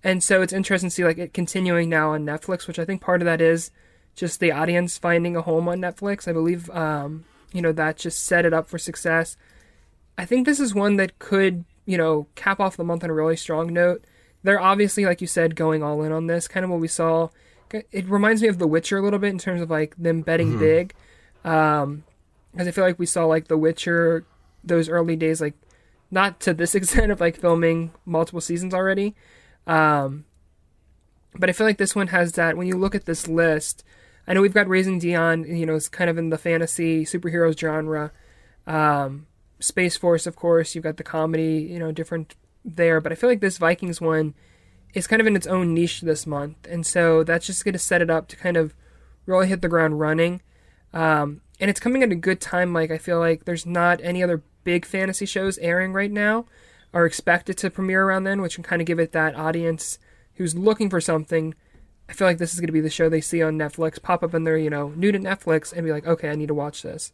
And 0.04 0.21
so 0.21 0.41
it's 0.41 0.52
interesting 0.52 0.89
to 0.89 0.93
see 0.93 1.06
like 1.06 1.17
it 1.17 1.34
continuing 1.34 1.88
now 1.88 2.12
on 2.12 2.26
Netflix, 2.26 2.67
which 2.67 2.78
I 2.78 2.84
think 2.84 3.02
part 3.02 3.21
of 3.21 3.26
that 3.26 3.39
is 3.39 3.71
just 4.15 4.41
the 4.41 4.52
audience 4.52 4.97
finding 4.97 5.38
a 5.38 5.41
home 5.41 5.69
on 5.69 5.80
Netflix. 5.80 6.28
I 6.28 6.34
believe 6.34 6.69
um, 6.71 7.23
you 7.54 7.62
know 7.62 7.71
that 7.71 7.95
just 7.95 8.26
set 8.26 8.45
it 8.45 8.54
up 8.54 8.67
for 8.67 8.78
success. 8.78 9.38
I 10.17 10.26
think 10.26 10.45
this 10.45 10.60
is 10.60 10.73
one 10.73 10.97
that 10.97 11.19
could, 11.19 11.65
you 11.86 11.97
know, 11.97 12.28
cap 12.36 12.60
off 12.60 12.78
the 12.78 12.84
month 12.84 13.04
on 13.04 13.10
a 13.10 13.13
really 13.13 13.36
strong 13.36 13.73
note. 13.73 14.04
They're 14.43 14.60
obviously, 14.60 15.06
like 15.06 15.21
you 15.21 15.28
said, 15.28 15.56
going 15.56 15.82
all 15.82 16.04
in 16.04 16.12
on 16.12 16.28
this. 16.28 16.47
Kind 16.47 16.63
of 16.63 16.69
what 16.69 16.80
we 16.80 16.88
saw. 16.88 17.30
It 17.71 18.08
reminds 18.08 18.41
me 18.41 18.49
of 18.49 18.60
The 18.60 18.67
Witcher 18.67 18.97
a 18.97 19.02
little 19.02 19.19
bit 19.19 19.32
in 19.32 19.39
terms 19.39 19.62
of 19.62 19.69
like 19.69 19.95
them 19.97 20.21
betting 20.21 20.60
big. 20.60 20.93
Um, 21.43 22.04
because 22.52 22.67
I 22.67 22.71
feel 22.71 22.84
like 22.84 22.99
we 22.99 23.06
saw 23.06 23.26
like 23.26 23.47
The 23.47 23.58
Witcher 23.58 24.26
those 24.63 24.89
early 24.89 25.15
days, 25.15 25.41
like 25.41 25.56
not 26.12 26.39
to 26.41 26.54
this 26.54 26.76
extent 26.76 27.12
of 27.12 27.19
like 27.19 27.38
filming 27.38 27.91
multiple 28.06 28.41
seasons 28.41 28.73
already. 28.73 29.15
Um, 29.65 30.26
but 31.36 31.49
I 31.49 31.54
feel 31.54 31.65
like 31.65 31.78
this 31.78 31.95
one 31.95 32.08
has 32.08 32.34
that. 32.34 32.58
When 32.58 32.67
you 32.67 32.78
look 32.78 32.93
at 32.93 33.06
this 33.06 33.28
list, 33.28 33.84
I 34.28 34.34
know 34.34 34.41
we've 34.41 34.54
got 34.54 34.67
Raising 34.67 34.99
Dion, 34.99 35.43
you 35.43 35.65
know, 35.65 35.76
it's 35.76 35.89
kind 35.89 36.10
of 36.10 36.17
in 36.17 36.30
the 36.30 36.38
fantasy 36.38 37.06
superheroes 37.06 37.58
genre. 37.58 38.12
Um, 38.67 39.26
Space 39.63 39.95
Force, 39.95 40.28
of 40.28 40.36
course, 40.36 40.76
you've 40.76 40.84
got 40.84 40.97
the 40.97 41.04
comedy, 41.04 41.67
you 41.69 41.80
know, 41.80 41.91
different 41.91 42.36
there. 42.65 42.99
But 42.99 43.12
I 43.12 43.15
feel 43.15 43.30
like 43.30 43.39
this 43.39 43.58
Vikings 43.58 44.02
one 44.02 44.34
is 44.93 45.08
kind 45.08 45.21
of 45.21 45.28
in 45.28 45.36
its 45.36 45.47
own 45.47 45.73
niche 45.73 46.02
this 46.02 46.28
month. 46.28 46.67
And 46.69 46.86
so 46.86 47.23
that's 47.23 47.45
just 47.45 47.63
going 47.63 47.73
to 47.73 47.80
set 47.80 48.02
it 48.02 48.10
up 48.10 48.28
to 48.28 48.36
kind 48.36 48.58
of 48.58 48.76
really 49.26 49.47
hit 49.47 49.62
the 49.62 49.69
ground 49.69 49.99
running. 49.99 50.41
Um, 50.93 51.41
and 51.60 51.69
it's 51.69 51.80
coming 51.80 52.04
at 52.04 52.12
a 52.12 52.15
good 52.15 52.41
time. 52.41 52.73
Like, 52.73 52.91
I 52.91 52.97
feel 52.97 53.19
like 53.19 53.45
there's 53.45 53.65
not 53.65 54.02
any 54.04 54.21
other 54.21 54.43
big 54.63 54.86
fantasy 54.86 55.26
shows 55.26 55.58
airing 55.60 55.93
right 55.93 56.12
now 56.12 56.45
are 56.93 57.06
expected 57.06 57.58
to 57.58 57.71
premiere 57.71 58.04
around 58.04 58.26
then, 58.26 58.41
which 58.41 58.56
can 58.56 58.63
kind 58.63 58.82
of 58.82 58.86
give 58.86 58.99
it 58.99 59.13
that 59.13 59.36
audience 59.36 59.97
who's 60.36 60.56
looking 60.56 60.89
for 60.89 61.02
something. 61.02 61.56
I 62.10 62.13
feel 62.13 62.28
like 62.28 62.38
this 62.38 62.54
is 62.54 62.60
going 62.60 62.67
to 62.67 62.73
be 62.73 62.82
the 62.82 62.89
show 62.89 63.10
they 63.10 63.21
see 63.21 63.41
on 63.41 63.58
Netflix, 63.58 64.02
pop 64.02 64.23
up 64.23 64.34
in 64.34 64.43
their, 64.43 64.58
you 64.58 64.69
know, 64.69 64.89
new 64.89 65.12
to 65.12 65.19
Netflix, 65.19 65.73
and 65.73 65.86
be 65.86 65.91
like, 65.91 66.06
okay, 66.06 66.30
I 66.30 66.36
need 66.36 66.49
to 66.49 66.54
watch 66.54 66.82
this. 66.82 67.13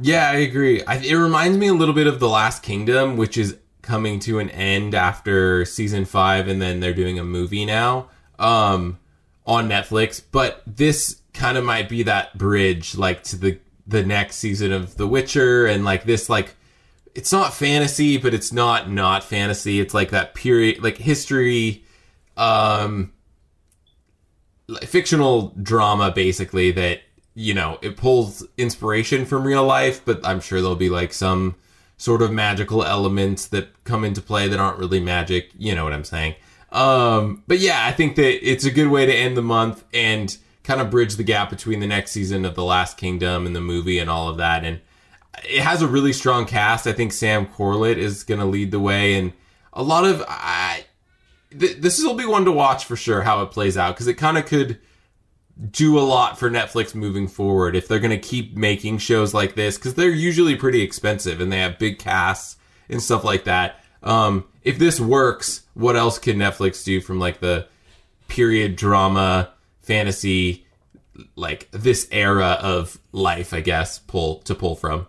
Yeah, 0.00 0.28
I 0.28 0.36
agree. 0.36 0.82
I, 0.84 0.96
it 0.96 1.14
reminds 1.14 1.56
me 1.56 1.68
a 1.68 1.74
little 1.74 1.94
bit 1.94 2.06
of 2.06 2.18
The 2.18 2.28
Last 2.28 2.62
Kingdom, 2.62 3.16
which 3.16 3.38
is 3.38 3.56
coming 3.82 4.18
to 4.20 4.38
an 4.38 4.50
end 4.50 4.94
after 4.94 5.64
season 5.64 6.04
five, 6.04 6.48
and 6.48 6.60
then 6.60 6.80
they're 6.80 6.94
doing 6.94 7.18
a 7.18 7.24
movie 7.24 7.64
now 7.64 8.08
um, 8.38 8.98
on 9.46 9.68
Netflix. 9.68 10.20
But 10.32 10.62
this 10.66 11.20
kind 11.32 11.56
of 11.56 11.64
might 11.64 11.88
be 11.88 12.02
that 12.04 12.36
bridge, 12.36 12.96
like 12.96 13.22
to 13.24 13.36
the 13.36 13.58
the 13.86 14.02
next 14.02 14.36
season 14.36 14.72
of 14.72 14.96
The 14.96 15.06
Witcher, 15.06 15.66
and 15.66 15.84
like 15.84 16.04
this, 16.04 16.28
like 16.28 16.56
it's 17.14 17.30
not 17.30 17.54
fantasy, 17.54 18.16
but 18.16 18.34
it's 18.34 18.52
not 18.52 18.90
not 18.90 19.22
fantasy. 19.22 19.78
It's 19.78 19.94
like 19.94 20.10
that 20.10 20.34
period, 20.34 20.82
like 20.82 20.98
history, 20.98 21.84
um, 22.36 23.12
like 24.66 24.86
fictional 24.88 25.54
drama, 25.62 26.10
basically 26.10 26.72
that 26.72 27.02
you 27.34 27.54
know 27.54 27.78
it 27.82 27.96
pulls 27.96 28.46
inspiration 28.56 29.24
from 29.26 29.44
real 29.44 29.64
life, 29.64 30.04
but 30.04 30.24
I'm 30.26 30.40
sure 30.40 30.60
there'll 30.60 30.76
be 30.76 30.90
like 30.90 31.12
some 31.12 31.56
sort 31.96 32.22
of 32.22 32.32
magical 32.32 32.84
elements 32.84 33.46
that 33.48 33.68
come 33.84 34.04
into 34.04 34.20
play 34.20 34.48
that 34.48 34.60
aren't 34.60 34.78
really 34.78 35.00
magic. 35.00 35.50
You 35.56 35.74
know 35.74 35.84
what 35.84 35.92
I'm 35.92 36.04
saying? 36.04 36.34
Um, 36.72 37.44
but 37.46 37.60
yeah, 37.60 37.86
I 37.86 37.92
think 37.92 38.16
that 38.16 38.48
it's 38.48 38.64
a 38.64 38.70
good 38.70 38.88
way 38.88 39.06
to 39.06 39.14
end 39.14 39.36
the 39.36 39.42
month 39.42 39.84
and 39.94 40.36
kind 40.64 40.80
of 40.80 40.90
bridge 40.90 41.16
the 41.16 41.22
gap 41.22 41.50
between 41.50 41.80
the 41.80 41.86
next 41.86 42.10
season 42.10 42.44
of 42.44 42.56
The 42.56 42.64
Last 42.64 42.96
Kingdom 42.96 43.46
and 43.46 43.54
the 43.54 43.60
movie 43.60 43.98
and 43.98 44.10
all 44.10 44.28
of 44.28 44.38
that. 44.38 44.64
And 44.64 44.80
it 45.48 45.62
has 45.62 45.82
a 45.82 45.86
really 45.86 46.12
strong 46.12 46.46
cast. 46.46 46.86
I 46.86 46.92
think 46.92 47.12
Sam 47.12 47.46
Corlett 47.46 47.96
is 47.96 48.24
going 48.24 48.40
to 48.40 48.46
lead 48.46 48.70
the 48.70 48.80
way, 48.80 49.14
and 49.14 49.32
a 49.72 49.82
lot 49.82 50.04
of 50.04 50.24
I. 50.26 50.84
Th- 51.56 51.76
this 51.76 52.02
will 52.02 52.14
be 52.14 52.26
one 52.26 52.44
to 52.46 52.52
watch 52.52 52.84
for 52.84 52.96
sure 52.96 53.22
how 53.22 53.42
it 53.42 53.50
plays 53.50 53.76
out 53.76 53.94
because 53.94 54.08
it 54.08 54.14
kind 54.14 54.38
of 54.38 54.46
could 54.46 54.80
do 55.70 55.98
a 55.98 56.00
lot 56.00 56.38
for 56.38 56.50
Netflix 56.50 56.94
moving 56.94 57.28
forward 57.28 57.76
if 57.76 57.86
they're 57.86 58.00
going 58.00 58.10
to 58.10 58.18
keep 58.18 58.56
making 58.56 58.98
shows 58.98 59.32
like 59.32 59.54
this 59.54 59.76
because 59.76 59.94
they're 59.94 60.10
usually 60.10 60.56
pretty 60.56 60.82
expensive 60.82 61.40
and 61.40 61.52
they 61.52 61.60
have 61.60 61.78
big 61.78 61.98
casts 61.98 62.56
and 62.88 63.02
stuff 63.02 63.24
like 63.24 63.44
that. 63.44 63.80
Um, 64.02 64.44
if 64.62 64.78
this 64.78 65.00
works, 65.00 65.62
what 65.74 65.96
else 65.96 66.18
can 66.18 66.38
Netflix 66.38 66.84
do 66.84 67.00
from 67.00 67.18
like 67.18 67.40
the 67.40 67.68
period 68.28 68.76
drama, 68.76 69.52
fantasy, 69.80 70.66
like 71.36 71.68
this 71.70 72.08
era 72.10 72.58
of 72.60 72.98
life? 73.12 73.54
I 73.54 73.60
guess 73.60 74.00
pull 74.00 74.40
to 74.40 74.54
pull 74.54 74.74
from. 74.74 75.06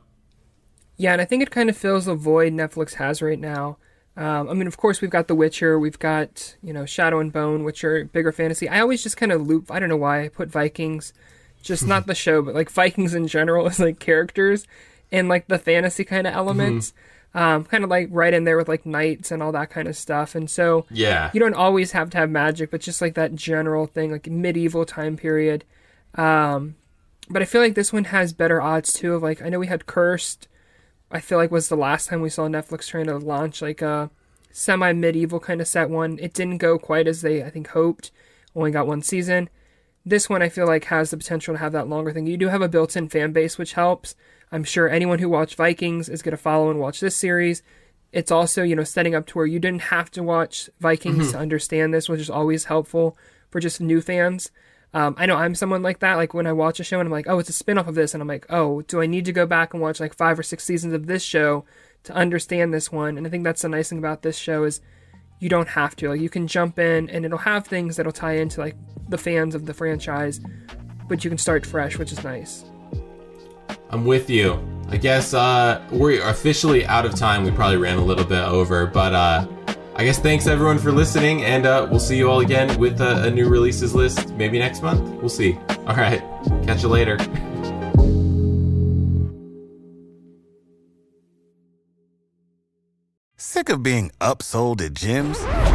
Yeah, 0.98 1.12
and 1.12 1.22
I 1.22 1.26
think 1.26 1.44
it 1.44 1.52
kind 1.52 1.70
of 1.70 1.76
fills 1.76 2.06
the 2.06 2.16
void 2.16 2.54
Netflix 2.54 2.94
has 2.94 3.22
right 3.22 3.40
now. 3.40 3.78
Um, 4.18 4.50
I 4.50 4.54
mean, 4.54 4.68
of 4.68 4.78
course, 4.78 5.02
we've 5.02 5.12
got 5.12 5.28
The 5.28 5.36
Witcher, 5.36 5.78
we've 5.78 6.00
got 6.00 6.56
you 6.64 6.72
know 6.72 6.86
Shadow 6.86 7.20
and 7.20 7.34
Bone, 7.34 7.64
which 7.64 7.84
are 7.84 8.06
bigger 8.06 8.32
fantasy. 8.32 8.70
I 8.70 8.80
always 8.80 9.04
just 9.04 9.18
kind 9.18 9.32
of 9.32 9.46
loop. 9.46 9.70
I 9.72 9.80
don't 9.80 9.90
know 9.90 9.98
why 9.98 10.24
I 10.24 10.30
put 10.30 10.50
Vikings, 10.50 11.14
just 11.62 11.86
not 11.86 12.08
the 12.08 12.16
show, 12.16 12.42
but 12.42 12.56
like 12.56 12.70
Vikings 12.70 13.14
in 13.14 13.28
general 13.28 13.68
as 13.70 13.80
like 13.80 14.00
characters 14.00 14.68
and 15.12 15.28
like 15.28 15.48
the 15.48 15.60
fantasy 15.60 16.04
kind 16.04 16.28
of 16.28 16.34
elements. 16.34 16.94
Um, 17.34 17.66
kind 17.66 17.84
of 17.84 17.90
like 17.90 18.08
right 18.12 18.34
in 18.34 18.46
there 18.46 18.56
with 18.56 18.70
like 18.70 18.86
knights 18.86 19.30
and 19.30 19.44
all 19.44 19.52
that 19.52 19.70
kind 19.70 19.90
of 19.90 19.98
stuff. 19.98 20.36
And 20.36 20.50
so 20.50 20.86
Yeah. 20.90 21.32
you 21.34 21.42
don't 21.42 21.54
always 21.54 21.92
have 21.92 22.10
to 22.12 22.18
have 22.18 22.30
magic, 22.30 22.72
but 22.72 22.80
just 22.80 23.02
like 23.02 23.16
that 23.16 23.36
general 23.36 23.88
thing, 23.88 24.10
like 24.10 24.28
medieval 24.28 24.86
time 24.86 25.18
period. 25.18 25.66
Um, 26.14 26.76
but 27.30 27.42
I 27.42 27.46
feel 27.46 27.60
like 27.60 27.76
this 27.76 27.92
one 27.92 28.06
has 28.06 28.32
better 28.32 28.62
odds 28.62 28.94
too. 28.94 29.14
Of 29.16 29.22
like, 29.22 29.42
I 29.42 29.50
know 29.50 29.60
we 29.60 29.68
had 29.68 29.86
Cursed. 29.86 30.48
I 31.16 31.22
feel 31.22 31.38
like 31.38 31.50
was 31.50 31.70
the 31.70 31.78
last 31.78 32.10
time 32.10 32.20
we 32.20 32.30
saw 32.30 32.48
Netflix 32.50 32.88
trying 32.88 33.06
to 33.06 33.18
launch 33.18 33.62
like 33.62 33.82
a 33.82 34.10
semi 34.52 34.92
medieval 34.92 35.40
kind 35.40 35.62
of 35.62 35.68
set 35.68 35.90
one. 35.90 36.20
It 36.20 36.34
didn't 36.34 36.58
go 36.58 36.78
quite 36.78 37.08
as 37.08 37.22
they 37.22 37.42
I 37.42 37.50
think 37.50 37.70
hoped. 37.70 38.12
Only 38.54 38.72
got 38.72 38.86
one 38.86 39.02
season. 39.02 39.50
This 40.06 40.30
one 40.30 40.42
I 40.42 40.50
feel 40.50 40.68
like 40.68 40.86
has 40.86 41.12
the 41.12 41.18
potential 41.18 41.54
to 41.54 41.60
have 41.60 41.72
that 41.72 41.88
longer 41.88 42.12
thing. 42.12 42.28
You 42.28 42.36
do 42.36 42.50
have 42.50 42.62
a 42.62 42.68
built-in 42.68 43.08
fan 43.08 43.32
base, 43.32 43.58
which 43.58 43.74
helps. 43.74 44.16
I'm 44.52 44.66
sure 44.66 44.90
anyone 44.90 45.20
who 45.20 45.30
watched 45.30 45.56
Vikings 45.56 46.10
is 46.10 46.22
going 46.22 46.32
to 46.32 46.38
follow 46.38 46.70
and 46.70 46.80
watch 46.80 47.00
this 47.00 47.16
series. 47.16 47.64
It's 48.12 48.32
also, 48.32 48.62
you 48.62 48.76
know, 48.76 48.84
setting 48.84 49.16
up 49.16 49.26
to 49.28 49.38
where 49.38 49.48
you 49.48 49.60
didn't 49.60 49.84
have 49.84 50.12
to 50.12 50.24
watch 50.24 50.70
Vikings 50.80 51.18
mm-hmm. 51.18 51.32
to 51.32 51.38
understand 51.38 51.94
this, 51.94 52.08
which 52.08 52.20
is 52.20 52.30
always 52.30 52.66
helpful 52.66 53.18
for 53.50 53.60
just 53.60 53.82
new 53.82 54.02
fans. 54.02 54.52
Um, 54.96 55.14
I 55.18 55.26
know 55.26 55.36
I'm 55.36 55.56
someone 55.56 55.82
like 55.82 56.00
that. 56.00 56.16
Like 56.16 56.34
when 56.34 56.48
I 56.48 56.54
watch 56.54 56.80
a 56.80 56.84
show 56.86 57.02
and 57.02 57.08
I'm 57.08 57.12
like, 57.12 57.28
oh, 57.28 57.38
it's 57.38 57.50
a 57.50 57.54
spin-off 57.54 57.90
of 57.90 57.96
this, 57.96 58.14
and 58.14 58.22
I'm 58.22 58.30
like, 58.30 58.46
oh, 58.50 58.82
do 58.84 59.02
I 59.02 59.08
need 59.08 59.26
to 59.26 59.34
go 59.34 59.46
back 59.46 59.74
and 59.74 59.82
watch 59.84 60.00
like 60.00 60.16
five 60.16 60.40
or 60.40 60.44
six 60.44 60.64
seasons 60.64 60.94
of 60.94 61.06
this 61.06 61.22
show 61.22 61.66
to 62.04 62.14
understand 62.14 62.74
this 62.74 62.94
one? 62.94 63.18
And 63.18 63.28
I 63.28 63.30
think 63.30 63.44
that's 63.44 63.62
the 63.62 63.68
nice 63.68 63.90
thing 63.90 63.98
about 63.98 64.22
this 64.22 64.38
show 64.38 64.64
is 64.64 64.80
you 65.42 65.50
don't 65.50 65.68
have 65.68 65.98
to. 65.98 66.10
Like 66.10 66.22
you 66.22 66.30
can 66.30 66.48
jump 66.48 66.80
in 66.80 67.10
and 67.10 67.26
it'll 67.26 67.40
have 67.40 67.68
things 67.68 67.98
that'll 67.98 68.14
tie 68.14 68.38
into 68.38 68.62
like 68.62 68.78
the 69.10 69.18
fans 69.18 69.54
of 69.54 69.66
the 69.66 69.74
franchise, 69.74 70.40
but 71.10 71.26
you 71.26 71.30
can 71.30 71.38
start 71.38 71.66
fresh, 71.66 71.98
which 71.98 72.14
is 72.14 72.24
nice. 72.24 72.64
I'm 73.90 74.06
with 74.06 74.30
you. 74.30 74.66
I 74.88 74.96
guess 74.96 75.34
uh, 75.34 75.86
we're 75.92 76.26
officially 76.26 76.86
out 76.86 77.06
of 77.06 77.16
time. 77.16 77.44
We 77.44 77.52
probably 77.52 77.78
ran 77.78 77.98
a 77.98 78.06
little 78.06 78.24
bit 78.24 78.40
over, 78.40 78.86
but 78.86 79.14
uh, 79.14 79.46
I 79.98 80.04
guess 80.04 80.20
thanks 80.20 80.46
everyone 80.46 80.78
for 80.78 80.92
listening, 80.92 81.44
and 81.46 81.66
uh, 81.66 81.88
we'll 81.90 82.02
see 82.02 82.18
you 82.18 82.30
all 82.30 82.42
again 82.42 82.78
with 82.78 83.00
a, 83.00 83.24
a 83.24 83.32
new 83.32 83.48
releases 83.48 83.96
list 83.96 84.30
maybe 84.32 84.60
next 84.60 84.82
month. 84.82 85.02
We'll 85.22 85.30
see. 85.30 85.58
All 85.88 85.96
right, 85.96 86.22
catch 86.66 86.84
you 86.84 86.90
later. 86.90 87.18
Sick 93.38 93.70
of 93.70 93.84
being 93.84 94.12
upsold 94.20 94.82
at 94.82 94.94
gyms? 94.96 95.75